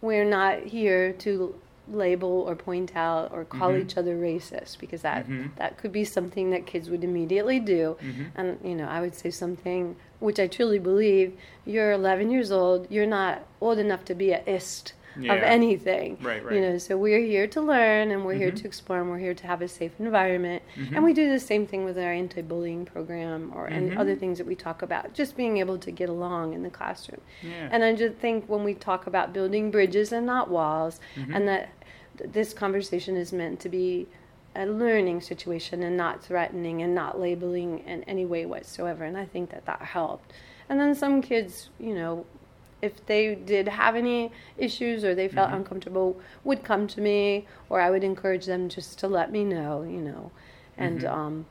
we're 0.00 0.24
not 0.24 0.60
here 0.64 1.12
to 1.12 1.54
label 1.90 2.28
or 2.46 2.54
point 2.54 2.94
out 2.94 3.32
or 3.32 3.44
call 3.46 3.72
Mhm. 3.72 3.80
each 3.80 3.96
other 3.96 4.14
racist 4.14 4.78
because 4.78 5.00
that 5.00 5.26
Mhm. 5.26 5.54
that 5.56 5.78
could 5.78 5.90
be 5.90 6.04
something 6.04 6.50
that 6.50 6.66
kids 6.66 6.90
would 6.90 7.02
immediately 7.02 7.58
do 7.58 7.96
Mhm. 8.02 8.26
and 8.36 8.58
you 8.62 8.74
know 8.74 8.86
i 8.86 9.00
would 9.00 9.14
say 9.14 9.30
something 9.30 9.96
which 10.20 10.38
i 10.38 10.46
truly 10.46 10.78
believe 10.78 11.32
you're 11.64 11.90
11 11.90 12.30
years 12.30 12.52
old 12.52 12.86
you're 12.90 13.06
not 13.06 13.40
old 13.62 13.78
enough 13.78 14.04
to 14.04 14.14
be 14.14 14.32
a 14.32 14.42
ist 14.46 14.92
of 15.16 15.42
anything 15.42 16.16
Right, 16.20 16.42
you 16.52 16.60
know 16.60 16.78
so 16.78 16.96
we're 16.96 17.20
here 17.24 17.46
to 17.48 17.60
learn 17.60 18.10
and 18.10 18.24
we're 18.24 18.34
here 18.34 18.52
Mhm. 18.52 18.56
to 18.62 18.66
explore 18.66 19.00
and 19.00 19.10
we're 19.10 19.18
here 19.18 19.34
to 19.34 19.46
have 19.46 19.62
a 19.62 19.68
safe 19.68 19.92
environment 19.98 20.62
Mhm. 20.76 20.94
and 20.96 21.04
we 21.04 21.12
do 21.12 21.28
the 21.28 21.40
same 21.40 21.66
thing 21.66 21.84
with 21.84 21.98
our 21.98 22.12
anti-bullying 22.12 22.84
program 22.84 23.52
or 23.54 23.66
and 23.66 23.92
Mhm. 23.92 23.98
other 23.98 24.14
things 24.14 24.38
that 24.38 24.46
we 24.46 24.54
talk 24.54 24.82
about 24.82 25.12
just 25.14 25.36
being 25.36 25.58
able 25.58 25.78
to 25.78 25.90
get 25.90 26.08
along 26.08 26.52
in 26.54 26.62
the 26.62 26.70
classroom 26.70 27.20
Yeah. 27.42 27.68
and 27.72 27.82
i 27.84 27.94
just 27.94 28.14
think 28.16 28.44
when 28.48 28.62
we 28.64 28.74
talk 28.74 29.06
about 29.06 29.32
building 29.32 29.70
bridges 29.70 30.12
and 30.12 30.24
not 30.26 30.48
walls 30.50 31.00
Mhm. 31.16 31.34
and 31.34 31.48
that 31.48 31.68
this 32.16 32.52
conversation 32.52 33.16
is 33.16 33.32
meant 33.32 33.60
to 33.60 33.68
be 33.68 34.06
a 34.56 34.66
learning 34.66 35.20
situation 35.20 35.82
and 35.82 35.96
not 35.96 36.22
threatening 36.22 36.82
and 36.82 36.94
not 36.94 37.20
labeling 37.20 37.78
in 37.86 38.02
any 38.04 38.24
way 38.26 38.44
whatsoever 38.46 39.04
and 39.04 39.16
i 39.16 39.24
think 39.24 39.50
that 39.50 39.64
that 39.66 39.80
helped 39.82 40.32
and 40.68 40.80
then 40.80 40.94
some 40.94 41.20
kids 41.22 41.70
you 41.78 41.94
know 41.94 42.24
if 42.80 43.04
they 43.06 43.34
did 43.34 43.66
have 43.68 43.96
any 43.96 44.30
issues 44.56 45.04
or 45.04 45.14
they 45.14 45.28
felt 45.28 45.50
Mhm. 45.50 45.56
uncomfortable 45.56 46.20
would 46.44 46.62
come 46.62 46.86
to 46.86 47.00
me 47.00 47.46
or 47.68 47.80
i 47.80 47.90
would 47.90 48.04
encourage 48.04 48.46
them 48.46 48.68
just 48.68 48.98
to 48.98 49.08
let 49.08 49.32
me 49.32 49.44
know 49.44 49.82
you 49.82 50.00
know 50.00 50.30
and 50.76 51.00
Mhm. 51.00 51.12
um 51.12 51.46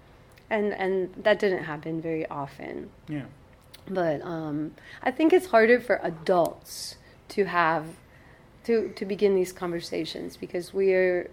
and 0.50 0.74
and 0.74 1.14
that 1.22 1.38
didn't 1.40 1.64
happen 1.66 2.00
very 2.02 2.26
often 2.28 2.90
yeah. 3.10 3.26
but 3.90 4.22
um, 4.22 4.76
I 5.02 5.12
think 5.12 5.32
it's 5.34 5.48
harder 5.48 5.80
for 5.80 6.00
adults 6.04 6.96
to 7.30 7.46
have 7.46 7.86
to 8.66 8.90
to 8.96 9.06
begin 9.06 9.36
these 9.36 9.52
conversations 9.54 10.38
because 10.38 10.74
we're 10.74 11.30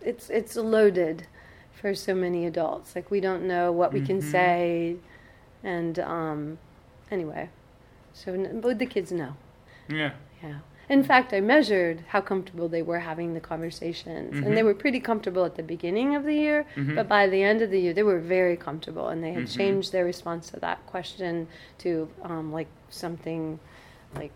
it's 0.00 0.30
it's 0.30 0.56
loaded 0.56 1.26
for 1.72 1.94
so 1.94 2.14
many 2.14 2.46
adults. 2.46 2.94
Like 2.96 3.10
we 3.10 3.20
don't 3.20 3.46
know 3.46 3.72
what 3.72 3.92
we 3.92 4.00
can 4.00 4.18
Mhm. 4.18 4.22
say, 4.22 4.96
and 5.62 5.98
um, 5.98 6.58
anyway, 7.10 7.48
so 8.16 8.26
but 8.62 8.78
the 8.78 8.86
kids 8.86 9.12
know. 9.12 9.32
Yeah. 9.88 10.12
Yeah. 10.42 10.58
In 10.88 11.02
fact, 11.02 11.32
I 11.34 11.40
measured 11.40 12.04
how 12.08 12.20
comfortable 12.20 12.68
they 12.68 12.82
were 12.90 13.00
having 13.00 13.34
the 13.34 13.40
conversations, 13.40 14.38
and 14.44 14.56
they 14.56 14.62
Mhm. 14.62 14.68
were 14.68 14.74
pretty 14.84 15.00
comfortable 15.00 15.44
at 15.44 15.56
the 15.56 15.62
beginning 15.74 16.14
of 16.14 16.22
the 16.24 16.34
year. 16.34 16.64
Mhm. 16.76 16.94
But 16.94 17.08
by 17.08 17.26
the 17.34 17.42
end 17.42 17.60
of 17.60 17.70
the 17.70 17.80
year, 17.80 17.92
they 17.92 18.04
were 18.04 18.20
very 18.20 18.56
comfortable, 18.56 19.08
and 19.08 19.18
they 19.24 19.32
had 19.32 19.44
Mhm. 19.46 19.56
changed 19.58 19.88
their 19.92 20.04
response 20.04 20.48
to 20.50 20.60
that 20.60 20.78
question 20.86 21.48
to 21.78 22.08
um, 22.22 22.52
like 22.52 22.68
something 22.88 23.58
like 24.14 24.32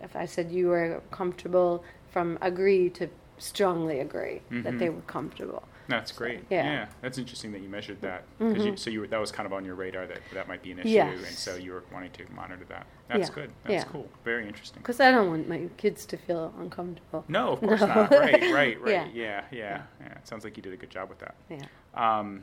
if 0.00 0.14
I 0.16 0.26
said 0.26 0.50
you 0.50 0.68
were 0.68 1.00
comfortable 1.10 1.82
from 2.10 2.38
agree 2.40 2.90
to 2.90 3.08
strongly 3.38 3.98
agree 4.00 4.40
that 4.50 4.78
they 4.78 4.88
were 4.90 5.00
comfortable. 5.06 5.62
That's 5.88 6.12
great. 6.12 6.44
yeah. 6.50 6.64
yeah. 6.64 6.86
That's 7.00 7.18
interesting 7.18 7.52
that 7.52 7.60
you 7.60 7.68
measured 7.68 8.00
that. 8.02 8.24
'Cause 8.38 8.64
you, 8.64 8.76
so 8.76 8.88
you 8.90 9.00
were, 9.00 9.06
that 9.08 9.20
was 9.20 9.32
kind 9.32 9.46
of 9.46 9.52
on 9.52 9.64
your 9.64 9.74
radar 9.74 10.06
that 10.06 10.20
that 10.32 10.48
might 10.48 10.62
be 10.62 10.72
an 10.72 10.78
issue, 10.78 10.88
Yes. 10.90 11.18
and 11.18 11.26
so 11.36 11.56
you 11.56 11.72
were 11.72 11.82
wanting 11.92 12.12
to 12.12 12.24
monitor 12.32 12.64
that. 12.68 12.86
That's 13.08 13.28
Yeah. 13.28 13.34
good. 13.34 13.50
That's 13.64 13.84
Yeah. 13.84 13.90
cool. 13.90 14.08
Very 14.24 14.46
interesting. 14.46 14.78
Because 14.80 15.00
I 15.00 15.10
don't 15.10 15.28
want 15.28 15.48
my 15.48 15.68
kids 15.76 16.06
to 16.06 16.16
feel 16.16 16.54
uncomfortable. 16.58 17.24
No, 17.28 17.52
of 17.54 17.60
course 17.68 17.80
No. 17.80 17.86
not. 17.88 18.10
Right, 18.10 18.42
right, 18.52 18.80
right. 18.80 18.86
Yeah. 18.86 19.06
Yeah. 19.12 19.44
yeah, 19.50 19.82
yeah, 20.00 20.12
It 20.18 20.26
sounds 20.28 20.44
like 20.44 20.56
you 20.56 20.62
did 20.62 20.72
a 20.72 20.76
good 20.76 20.90
job 20.90 21.08
with 21.08 21.18
that. 21.18 21.34
Yeah. 21.50 21.64
Um, 21.94 22.42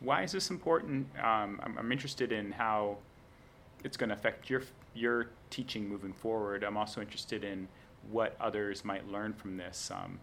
why 0.00 0.22
is 0.22 0.32
this 0.32 0.50
important? 0.50 1.06
Um, 1.18 1.60
I'm, 1.62 1.76
I'm 1.78 1.92
interested 1.92 2.32
in 2.32 2.52
how 2.52 2.98
it's 3.84 3.96
going 3.96 4.08
to 4.10 4.14
affect 4.14 4.48
your 4.50 4.62
your 4.96 5.26
teaching 5.50 5.88
moving 5.88 6.12
forward. 6.12 6.62
I'm 6.62 6.76
also 6.76 7.00
interested 7.00 7.42
in 7.42 7.66
what 8.10 8.36
others 8.40 8.84
might 8.84 9.08
learn 9.08 9.32
from 9.32 9.56
this, 9.56 9.90
um, 9.90 10.20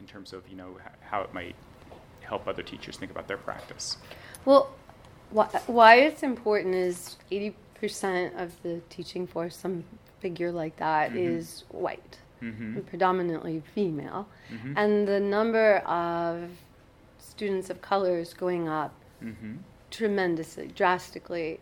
in 0.00 0.06
terms 0.06 0.32
of 0.32 0.48
you 0.48 0.56
know 0.56 0.76
how 1.02 1.20
it 1.22 1.32
might 1.34 1.54
help 2.20 2.46
other 2.46 2.62
teachers 2.62 2.96
think 2.96 3.10
about 3.10 3.28
their 3.28 3.36
practice. 3.36 3.96
Well, 4.44 4.70
why, 5.30 5.46
why 5.66 5.94
it's 5.96 6.22
important 6.22 6.74
is 6.74 7.16
80% 7.30 8.40
of 8.40 8.50
the 8.62 8.80
teaching 8.90 9.26
force, 9.26 9.56
some 9.56 9.84
figure 10.20 10.52
like 10.52 10.76
that, 10.76 11.14
is 11.16 11.64
Mhm. 11.70 11.74
white, 11.80 12.18
Mm-hmm. 12.40 12.80
predominantly 12.80 13.62
female. 13.74 14.28
Mm-hmm. 14.52 14.74
And 14.76 15.06
the 15.08 15.20
number 15.20 15.76
of 15.78 16.50
students 17.18 17.70
of 17.70 17.80
color 17.80 18.18
is 18.18 18.34
going 18.34 18.68
up 18.68 18.92
mm-hmm. 19.22 19.56
tremendously, 19.90 20.68
drastically 20.74 21.60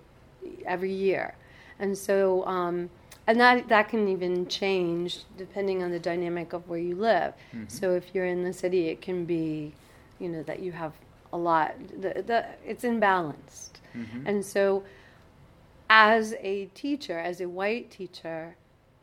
every 0.64 0.92
year. 0.92 1.34
And 1.78 1.96
so, 1.96 2.44
um, 2.46 2.90
and 3.26 3.38
that, 3.40 3.68
that 3.68 3.88
can 3.88 4.08
even 4.08 4.46
change 4.48 5.20
depending 5.36 5.82
on 5.82 5.90
the 5.90 5.98
dynamic 5.98 6.52
of 6.52 6.68
where 6.68 6.78
you 6.78 6.94
live. 6.96 7.34
Mhm. 7.54 7.70
So 7.70 7.94
if 7.94 8.14
you're 8.14 8.26
in 8.26 8.42
the 8.44 8.52
city, 8.52 8.88
it 8.88 9.00
can 9.00 9.24
be, 9.24 9.72
you 10.18 10.28
know, 10.28 10.42
that 10.44 10.60
you 10.60 10.72
have 10.72 10.92
a 11.32 11.36
lot, 11.36 11.74
the, 12.00 12.22
the, 12.26 12.46
it's 12.66 12.84
imbalanced. 12.84 13.70
Mm-hmm. 13.94 14.26
And 14.26 14.44
so, 14.44 14.82
as 15.88 16.34
a 16.40 16.66
teacher, 16.66 17.18
as 17.18 17.40
a 17.40 17.48
white 17.48 17.90
teacher, 17.90 18.56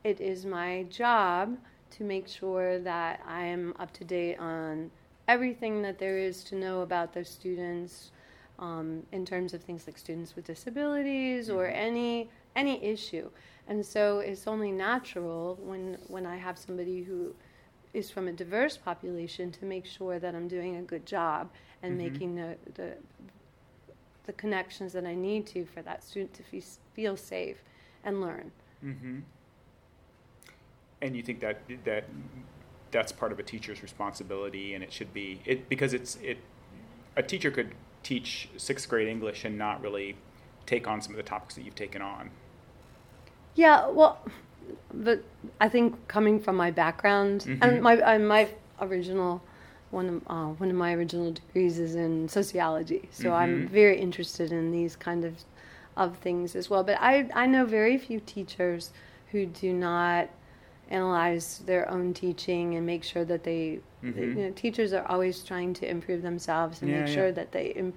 it 0.04 0.22
is 0.22 0.46
my 0.46 0.84
job 0.90 1.58
to 1.92 2.04
make 2.04 2.28
sure 2.28 2.80
that 2.80 3.22
I 3.28 3.44
am 3.46 3.74
up 3.80 3.92
to 3.94 4.04
date 4.04 4.38
on 4.40 4.92
everything 5.28 5.82
that 5.82 6.00
there 6.00 6.18
is 6.18 6.44
to 6.46 6.56
know 6.56 6.82
about 6.82 7.14
those 7.14 7.30
students 7.30 8.12
um, 8.60 9.04
in 9.12 9.26
terms 9.26 9.54
of 9.54 9.62
things 9.62 9.86
like 9.86 9.98
students 9.98 10.36
with 10.36 10.46
disabilities 10.46 11.50
or 11.50 11.66
Mhm. 11.66 11.76
any 11.76 12.30
any 12.56 12.84
issue. 12.84 13.30
And 13.68 13.86
so 13.86 14.20
it's 14.20 14.48
only 14.48 14.72
natural 14.72 15.58
when 15.62 15.98
when 16.08 16.26
I 16.26 16.38
have 16.38 16.58
somebody 16.58 17.04
who 17.04 17.36
is 17.94 18.10
from 18.10 18.28
a 18.28 18.32
diverse 18.32 18.78
population 18.78 19.52
to 19.52 19.66
make 19.66 19.86
sure 19.86 20.20
that 20.20 20.36
I'm 20.36 20.48
doing 20.48 20.76
a 20.78 20.82
good 20.82 21.06
job 21.06 21.50
and 21.82 21.94
Mhm. 21.94 21.98
making 21.98 22.36
the, 22.36 22.58
the 22.76 22.94
the 24.26 24.34
connections 24.34 24.92
that 24.94 25.06
I 25.06 25.16
need 25.16 25.48
to 25.48 25.66
for 25.66 25.82
that 25.84 26.04
student 26.04 26.34
to 26.34 26.44
fe- 26.44 26.62
feel 26.94 27.16
safe 27.16 27.64
and 28.04 28.20
learn. 28.20 28.52
Mm-hmm. 28.84 29.20
And 31.02 31.16
you 31.16 31.24
think 31.24 31.40
that 31.40 31.62
that 31.86 32.06
that's 32.92 33.12
part 33.12 33.32
of 33.32 33.40
a 33.40 33.44
teacher's 33.44 33.82
responsibility, 33.82 34.74
and 34.74 34.84
it 34.84 34.92
should 34.92 35.14
be 35.14 35.42
it 35.46 35.70
because 35.70 35.94
it's 35.94 36.16
it. 36.18 36.40
A 37.16 37.24
teacher 37.24 37.52
could 37.52 37.74
teach 38.04 38.50
sixth 38.58 38.88
grade 38.90 39.08
English 39.08 39.44
and 39.46 39.58
not 39.58 39.82
really 39.82 40.16
take 40.66 40.88
on 40.88 41.02
some 41.02 41.12
of 41.14 41.18
the 41.18 41.24
topics 41.24 41.56
that 41.56 41.64
you've 41.64 41.76
taken 41.76 42.02
on. 42.02 42.30
Yeah, 43.58 43.88
well, 43.90 44.20
but 44.94 45.24
I 45.60 45.68
think 45.68 46.08
coming 46.08 46.40
from 46.40 46.56
my 46.56 46.70
background 46.72 47.42
Mhm. 47.48 47.58
and 47.62 47.82
my 47.82 47.98
uh, 48.00 48.20
my 48.20 48.48
original 48.80 49.42
one 49.90 50.08
of 50.10 50.22
uh, 50.28 50.50
one 50.62 50.70
of 50.70 50.76
my 50.76 50.94
original 50.94 51.32
degrees 51.32 51.80
is 51.80 51.96
in 51.96 52.30
sociology, 52.30 53.10
so 53.12 53.34
I'm 53.34 53.56
Mhm. 53.68 53.70
very 53.70 53.98
interested 54.00 54.52
in 54.52 54.72
these 54.72 54.96
kind 54.96 55.26
of 55.26 55.34
of 55.96 56.18
things 56.18 56.56
as 56.56 56.70
well. 56.70 56.84
But 56.84 56.98
I 57.02 57.28
I 57.34 57.48
know 57.48 57.66
very 57.66 57.98
few 57.98 58.20
teachers 58.20 58.92
who 59.32 59.46
do 59.48 59.74
not 59.74 60.30
analyze 60.90 61.64
their 61.66 61.90
own 61.90 62.14
teaching 62.14 62.76
and 62.76 62.86
make 62.86 63.04
sure 63.04 63.26
that 63.26 63.44
they, 63.44 63.80
they- 64.04 64.10
Mhm. 64.12 64.36
you 64.38 64.42
know 64.44 64.52
teachers 64.52 64.94
are 64.94 65.06
always 65.08 65.44
trying 65.44 65.74
to 65.74 65.90
improve 65.90 66.22
themselves 66.22 66.82
and 66.82 66.92
Yeah, 66.92 67.00
make 67.00 67.08
yeah. 67.08 67.14
sure 67.16 67.32
that 67.34 67.52
they 67.52 67.68
Im- 67.82 67.94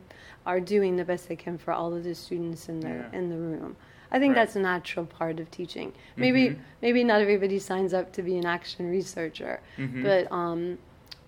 are 0.46 0.58
doing 0.58 0.96
the 0.96 1.04
best 1.04 1.28
they 1.28 1.36
can 1.36 1.56
for 1.58 1.72
all 1.72 1.94
of 1.94 2.02
the 2.02 2.14
students 2.14 2.68
in 2.68 2.80
the 2.80 2.88
Yeah. 2.88 3.12
in 3.18 3.28
the 3.28 3.36
room. 3.36 3.76
I 4.12 4.18
think 4.18 4.34
Right. 4.34 4.42
that's 4.42 4.56
a 4.56 4.60
natural 4.60 5.06
part 5.06 5.38
of 5.40 5.50
teaching. 5.50 5.92
Maybe 6.16 6.50
Mhm. 6.50 6.58
maybe 6.82 7.04
not 7.04 7.20
everybody 7.20 7.58
signs 7.58 7.94
up 7.94 8.12
to 8.14 8.22
be 8.22 8.36
an 8.36 8.46
action 8.46 8.90
researcher, 8.90 9.60
Mhm. 9.78 10.02
but 10.02 10.32
um, 10.32 10.78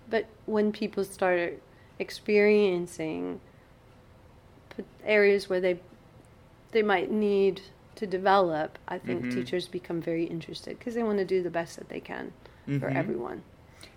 but 0.09 0.25
when 0.45 0.71
people 0.71 1.03
start 1.03 1.61
experiencing 1.99 3.39
areas 5.05 5.49
where 5.49 5.59
they 5.61 5.79
they 6.71 6.81
might 6.81 7.11
need 7.11 7.61
to 7.95 8.07
develop, 8.07 8.79
I 8.87 8.97
think 8.97 9.25
Mhm. 9.25 9.31
teachers 9.31 9.67
become 9.67 10.01
very 10.01 10.23
interested 10.23 10.79
because 10.79 10.95
they 10.95 11.03
want 11.03 11.19
to 11.19 11.25
do 11.25 11.43
the 11.43 11.51
best 11.51 11.77
that 11.77 11.89
they 11.89 11.99
can 11.99 12.33
for 12.65 12.89
Mhm. 12.89 12.95
everyone. 12.95 13.43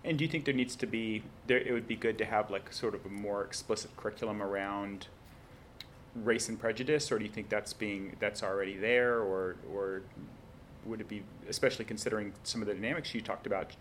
And 0.04 0.18
do 0.18 0.24
you 0.24 0.30
think 0.30 0.44
there 0.44 0.52
needs 0.54 0.76
to 0.76 0.86
be 0.86 1.22
there? 1.46 1.58
It 1.58 1.72
would 1.72 1.88
be 1.88 1.96
good 1.96 2.18
to 2.18 2.26
have 2.26 2.50
like 2.50 2.70
sort 2.72 2.94
of 2.94 3.06
a 3.06 3.08
more 3.08 3.42
explicit 3.42 3.96
curriculum 3.96 4.42
around 4.42 5.06
race 6.24 6.48
and 6.48 6.58
prejudice, 6.58 7.10
or 7.12 7.18
do 7.18 7.24
you 7.24 7.30
think 7.30 7.48
that's 7.48 7.72
being 7.72 8.16
that's 8.20 8.42
already 8.42 8.76
there, 8.76 9.20
or 9.20 9.56
or 9.72 10.02
would 10.84 11.00
it 11.00 11.08
be 11.08 11.22
especially 11.48 11.84
considering 11.84 12.32
some 12.44 12.62
of 12.62 12.68
the 12.68 12.74
dynamics 12.74 13.14
you 13.14 13.20
talked 13.20 13.46
about, 13.46 13.72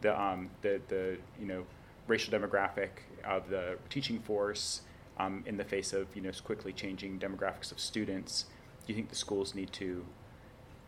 the 0.00 0.20
um, 0.20 0.50
the 0.62 0.80
the 0.88 1.16
you 1.40 1.46
know 1.46 1.64
racial 2.06 2.36
demographic 2.36 2.90
of 3.24 3.48
the 3.48 3.76
teaching 3.88 4.18
force 4.18 4.82
um, 5.18 5.42
in 5.46 5.56
the 5.56 5.64
face 5.64 5.92
of 5.92 6.06
you 6.14 6.22
know 6.22 6.30
quickly 6.44 6.72
changing 6.72 7.18
demographics 7.18 7.72
of 7.72 7.80
students? 7.80 8.46
Do 8.86 8.92
you 8.92 8.96
think 8.96 9.08
the 9.08 9.16
schools 9.16 9.54
need 9.54 9.72
to 9.74 10.04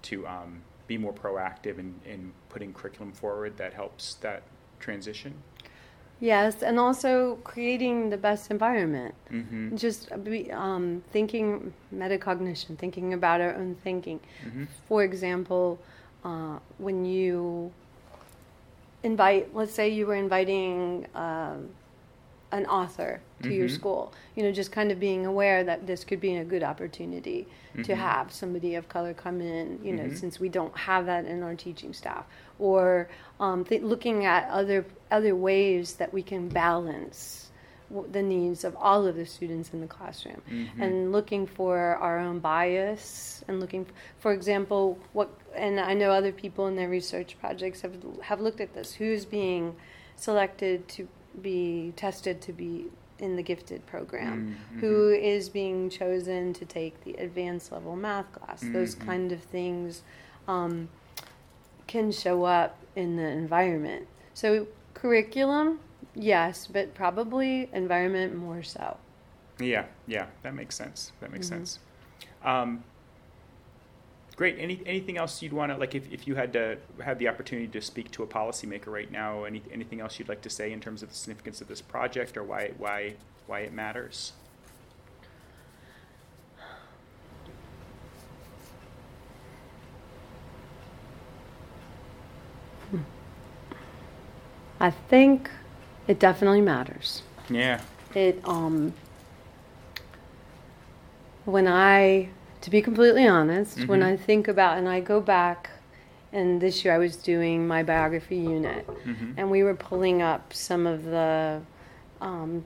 to 0.03 0.27
um, 0.27 0.63
be 0.87 0.99
more 0.99 1.13
proactive 1.13 1.79
in, 1.79 1.95
in 2.05 2.33
putting 2.49 2.73
curriculum 2.73 3.13
forward 3.13 3.57
that 3.57 3.75
helps 3.75 4.15
that 4.17 4.43
transition? 4.81 5.35
Yes, 6.25 6.63
and 6.63 6.79
also 6.81 7.37
creating 7.45 8.09
the 8.09 8.17
best 8.17 8.51
environment. 8.51 9.15
Mm-hmm. 9.31 9.77
Just 9.77 10.09
be, 10.25 10.51
um, 10.51 11.03
thinking 11.13 11.71
metacognition, 11.95 12.79
thinking 12.79 13.13
about 13.13 13.43
our 13.43 13.55
own 13.55 13.77
thinking. 13.85 14.21
Mm-hmm. 14.47 14.65
For 14.89 15.03
example, 15.05 15.79
uh, 16.25 16.61
when 16.79 17.05
you 17.05 17.71
invite, 19.03 19.55
let's 19.55 19.75
say 19.75 19.91
you 19.91 20.07
were 20.07 20.15
inviting 20.15 21.07
um, 21.15 21.69
an 22.53 22.65
author 22.67 23.21
to 23.43 23.53
your 23.53 23.69
Mhm. 23.69 23.75
school, 23.79 24.13
you 24.37 24.43
know, 24.45 24.53
just 24.53 24.73
kind 24.73 24.91
of 24.91 24.99
being 24.99 25.27
aware 25.27 25.63
that 25.65 25.87
this 25.87 26.05
could 26.05 26.21
be 26.21 26.37
a 26.37 26.45
good 26.45 26.63
opportunity 26.63 27.47
to 27.83 27.93
Mhm. 27.93 27.97
have 27.97 28.33
somebody 28.33 28.77
of 28.77 28.89
color 28.89 29.13
come 29.13 29.41
in, 29.43 29.79
you 29.85 29.93
know, 29.93 30.05
Mhm. 30.05 30.17
since 30.17 30.41
we 30.41 30.49
don't 30.49 30.75
have 30.77 31.05
that 31.05 31.27
in 31.27 31.43
our 31.43 31.55
teaching 31.55 31.93
staff, 31.93 32.25
or 32.59 33.09
um, 33.41 33.65
th- 33.65 33.83
looking 33.83 34.25
at 34.25 34.49
other 34.49 34.85
other 35.17 35.35
ways 35.49 35.95
that 36.01 36.13
we 36.13 36.23
can 36.23 36.49
balance 36.49 37.19
the 38.11 38.23
needs 38.23 38.65
of 38.65 38.75
all 38.77 39.07
of 39.07 39.15
the 39.15 39.25
students 39.37 39.71
in 39.73 39.81
the 39.81 39.87
classroom 39.87 40.41
Mhm. 40.51 40.83
and 40.83 41.13
looking 41.13 41.47
for 41.47 41.77
our 42.07 42.19
own 42.19 42.41
bias 42.41 43.45
and 43.47 43.61
looking 43.61 43.87
for 44.19 44.33
example 44.33 44.99
what 45.13 45.29
and 45.55 45.79
i 45.79 45.93
know 45.95 46.11
other 46.11 46.33
people 46.33 46.67
in 46.67 46.75
their 46.75 46.89
research 46.89 47.31
projects 47.39 47.83
have 47.83 47.95
have 48.23 48.41
looked 48.41 48.61
at 48.61 48.73
this 48.75 48.95
who's 48.95 49.25
being 49.25 49.77
selected 50.17 50.89
to 50.97 51.07
be 51.41 51.93
tested 52.05 52.41
to 52.41 52.53
be 52.53 52.87
in 53.21 53.37
the 53.37 53.43
gifted 53.43 53.81
program 53.87 54.57
mm-hmm. 54.75 55.15
is 55.35 55.49
being 55.49 55.89
chosen 55.89 56.53
to 56.61 56.65
take 56.65 56.95
the 57.05 57.13
advanced 57.27 57.71
level 57.71 57.95
math 57.95 58.29
class 58.33 58.61
those 58.79 58.97
Mhm. 58.97 59.07
kind 59.07 59.31
of 59.37 59.41
things 59.59 60.03
um, 60.49 60.89
can 61.87 62.11
show 62.11 62.39
up 62.45 62.73
in 62.97 63.17
the 63.21 63.29
environment 63.45 64.09
so 64.43 64.67
curriculum 65.05 65.79
yes 66.15 66.67
but 66.67 66.95
probably 66.95 67.69
environment 67.75 68.35
more 68.35 68.63
so 68.63 68.97
Yeah, 69.59 69.85
yeah, 70.09 70.27
that 70.43 70.55
makes 70.55 70.75
sense. 70.75 71.13
That 71.21 71.31
makes 71.31 71.47
Mhm. 71.47 71.51
sense. 71.51 71.79
Um, 72.43 72.83
great. 74.35 74.57
Any 74.59 74.81
anything 74.87 75.17
else 75.17 75.43
you'd 75.43 75.53
want 75.53 75.71
to 75.73 75.77
like 75.79 75.95
if, 75.95 76.11
if 76.11 76.27
you 76.27 76.35
had 76.35 76.53
to 76.55 76.79
have 77.05 77.19
the 77.21 77.29
opportunity 77.29 77.69
to 77.69 77.81
speak 77.81 78.11
to 78.13 78.23
a 78.25 78.27
policymaker 78.27 78.89
right 78.89 79.11
now? 79.13 79.45
Any 79.45 79.63
anything 79.71 80.01
else 80.01 80.19
you'd 80.19 80.29
like 80.29 80.43
to 80.43 80.51
say 80.51 80.73
in 80.73 80.81
terms 80.81 81.03
of 81.05 81.09
the 81.11 81.15
significance 81.15 81.61
of 81.61 81.69
this 81.69 81.83
project 81.83 82.37
or 82.37 82.43
why 82.43 82.73
why 82.79 83.15
why 83.47 83.61
it 83.61 83.73
matters? 83.73 84.33
I 94.85 94.91
think 94.91 95.51
it 96.07 96.19
definitely 96.19 96.61
matters. 96.61 97.23
Yeah. 97.49 97.81
It 98.15 98.39
um 98.45 98.93
when 101.47 101.67
I 101.67 102.29
to 102.61 102.71
be 102.71 102.83
completely 102.83 103.27
honest, 103.27 103.87
when 103.89 104.01
Mhm. 104.01 104.13
I 104.13 104.17
think 104.17 104.47
about 104.47 104.77
and 104.79 104.87
I 104.89 105.01
go 105.01 105.21
back 105.23 105.71
and 106.35 106.61
this 106.61 106.85
year 106.85 106.93
I 106.95 106.99
was 106.99 107.17
doing 107.17 107.67
my 107.67 107.83
biography 107.83 108.37
unit 108.37 108.87
Mm-hmm. 109.07 109.33
and 109.39 109.51
we 109.51 109.63
were 109.63 109.75
pulling 109.75 110.21
up 110.21 110.53
some 110.53 110.87
of 110.87 111.05
the 111.05 111.61
um, 112.21 112.65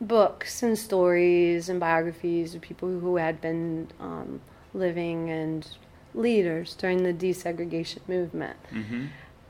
books 0.00 0.62
and 0.62 0.78
stories 0.78 1.68
and 1.68 1.80
biographies 1.80 2.54
of 2.54 2.60
people 2.60 2.88
who 3.00 3.16
had 3.16 3.40
been 3.40 3.88
um, 3.98 4.40
living 4.72 5.30
and 5.30 5.66
leaders 6.14 6.74
during 6.74 7.02
the 7.02 7.12
desegregation 7.12 8.00
movement. 8.08 8.56
Mm-hmm. 8.72 9.06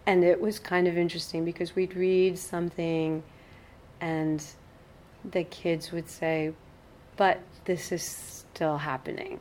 And 0.07 0.23
it 0.25 0.41
was 0.41 0.59
kind 0.59 0.87
of 0.87 0.97
interesting 0.97 1.45
because 1.45 1.75
we'd 1.75 1.97
read 1.97 2.39
something 2.39 3.23
and 4.01 4.43
the 5.29 5.43
kids 5.45 5.91
would 5.91 6.09
say, 6.09 6.53
but 7.17 7.41
this 7.65 7.91
is 7.91 8.03
still 8.03 8.79
happening 8.79 9.41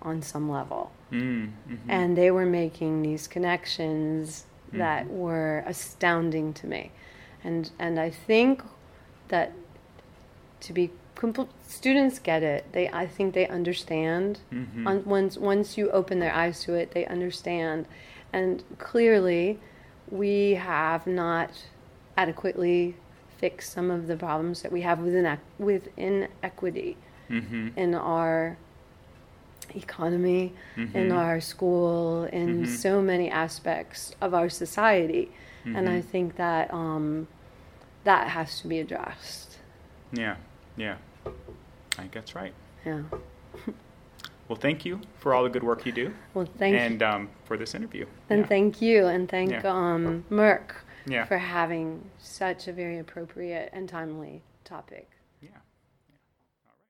on 0.00 0.22
some 0.22 0.50
level. 0.50 0.90
Mm-hmm. 1.12 1.50
And 1.88 2.16
they 2.16 2.30
were 2.30 2.46
making 2.46 3.02
these 3.02 3.26
connections 3.28 4.44
that 4.72 5.06
Mhm. 5.06 5.10
were 5.10 5.62
astounding 5.66 6.52
to 6.54 6.66
me. 6.66 6.90
And, 7.44 7.70
and 7.78 7.98
I 7.98 8.10
think 8.10 8.62
that 9.28 9.52
to 10.60 10.72
be 10.72 10.90
compl- 11.16 11.48
students 11.66 12.18
get 12.18 12.42
it. 12.42 12.64
They, 12.72 12.88
I 12.88 13.06
think 13.06 13.34
they 13.34 13.46
understand. 13.48 14.40
mm-hmm. 14.52 14.86
On, 14.86 15.04
once 15.04 15.36
once 15.36 15.76
you 15.78 15.90
open 15.90 16.18
their 16.18 16.34
eyes 16.34 16.60
to 16.64 16.74
it, 16.74 16.92
they 16.92 17.06
understand, 17.06 17.86
and 18.32 18.62
clearly, 18.78 19.58
we 20.10 20.54
have 20.54 21.06
not 21.06 21.50
adequately 22.16 22.96
fixed 23.38 23.72
some 23.72 23.90
of 23.90 24.06
the 24.06 24.16
problems 24.16 24.62
that 24.62 24.72
we 24.72 24.80
have 24.82 24.98
within 25.00 25.24
ec- 25.26 25.40
within 25.58 26.28
equity 26.42 26.96
mm-hmm. 27.30 27.68
in 27.76 27.94
our 27.94 28.56
economy, 29.74 30.52
in 30.76 30.86
Mhm. 31.10 31.14
our 31.14 31.40
school, 31.40 32.24
in 32.24 32.62
Mhm. 32.64 32.66
so 32.68 33.02
many 33.02 33.30
aspects 33.30 34.14
of 34.20 34.34
our 34.34 34.48
society, 34.48 35.30
and 35.64 35.88
I 35.88 36.00
Mhm. 36.00 36.04
think 36.04 36.36
that 36.36 36.72
um, 36.72 37.28
that 38.04 38.28
has 38.28 38.60
to 38.62 38.68
be 38.68 38.80
addressed. 38.80 39.58
Yeah, 40.12 40.36
yeah. 40.76 40.96
I 41.26 41.30
think 42.02 42.12
that's 42.12 42.34
right. 42.34 42.54
Yeah. 42.86 43.02
Well, 44.48 44.56
thank 44.58 44.84
you 44.84 45.00
for 45.18 45.34
all 45.34 45.44
the 45.44 45.50
good 45.50 45.62
work 45.62 45.84
you 45.84 45.92
do 45.92 46.14
Well, 46.34 46.48
thank 46.58 46.72
you. 46.72 46.78
and 46.80 47.02
um, 47.02 47.28
for 47.44 47.56
this 47.58 47.74
interview. 47.74 48.06
And 48.30 48.40
yeah. 48.40 48.46
thank 48.46 48.80
you, 48.80 49.06
and 49.06 49.28
thank 49.28 49.50
Yeah. 49.50 49.60
um, 49.64 50.24
MERC 50.30 50.74
Yeah. 51.06 51.24
for 51.26 51.36
having 51.38 52.10
such 52.18 52.66
a 52.68 52.72
very 52.72 52.98
appropriate 52.98 53.68
and 53.72 53.88
timely 53.88 54.42
topic. 54.64 55.08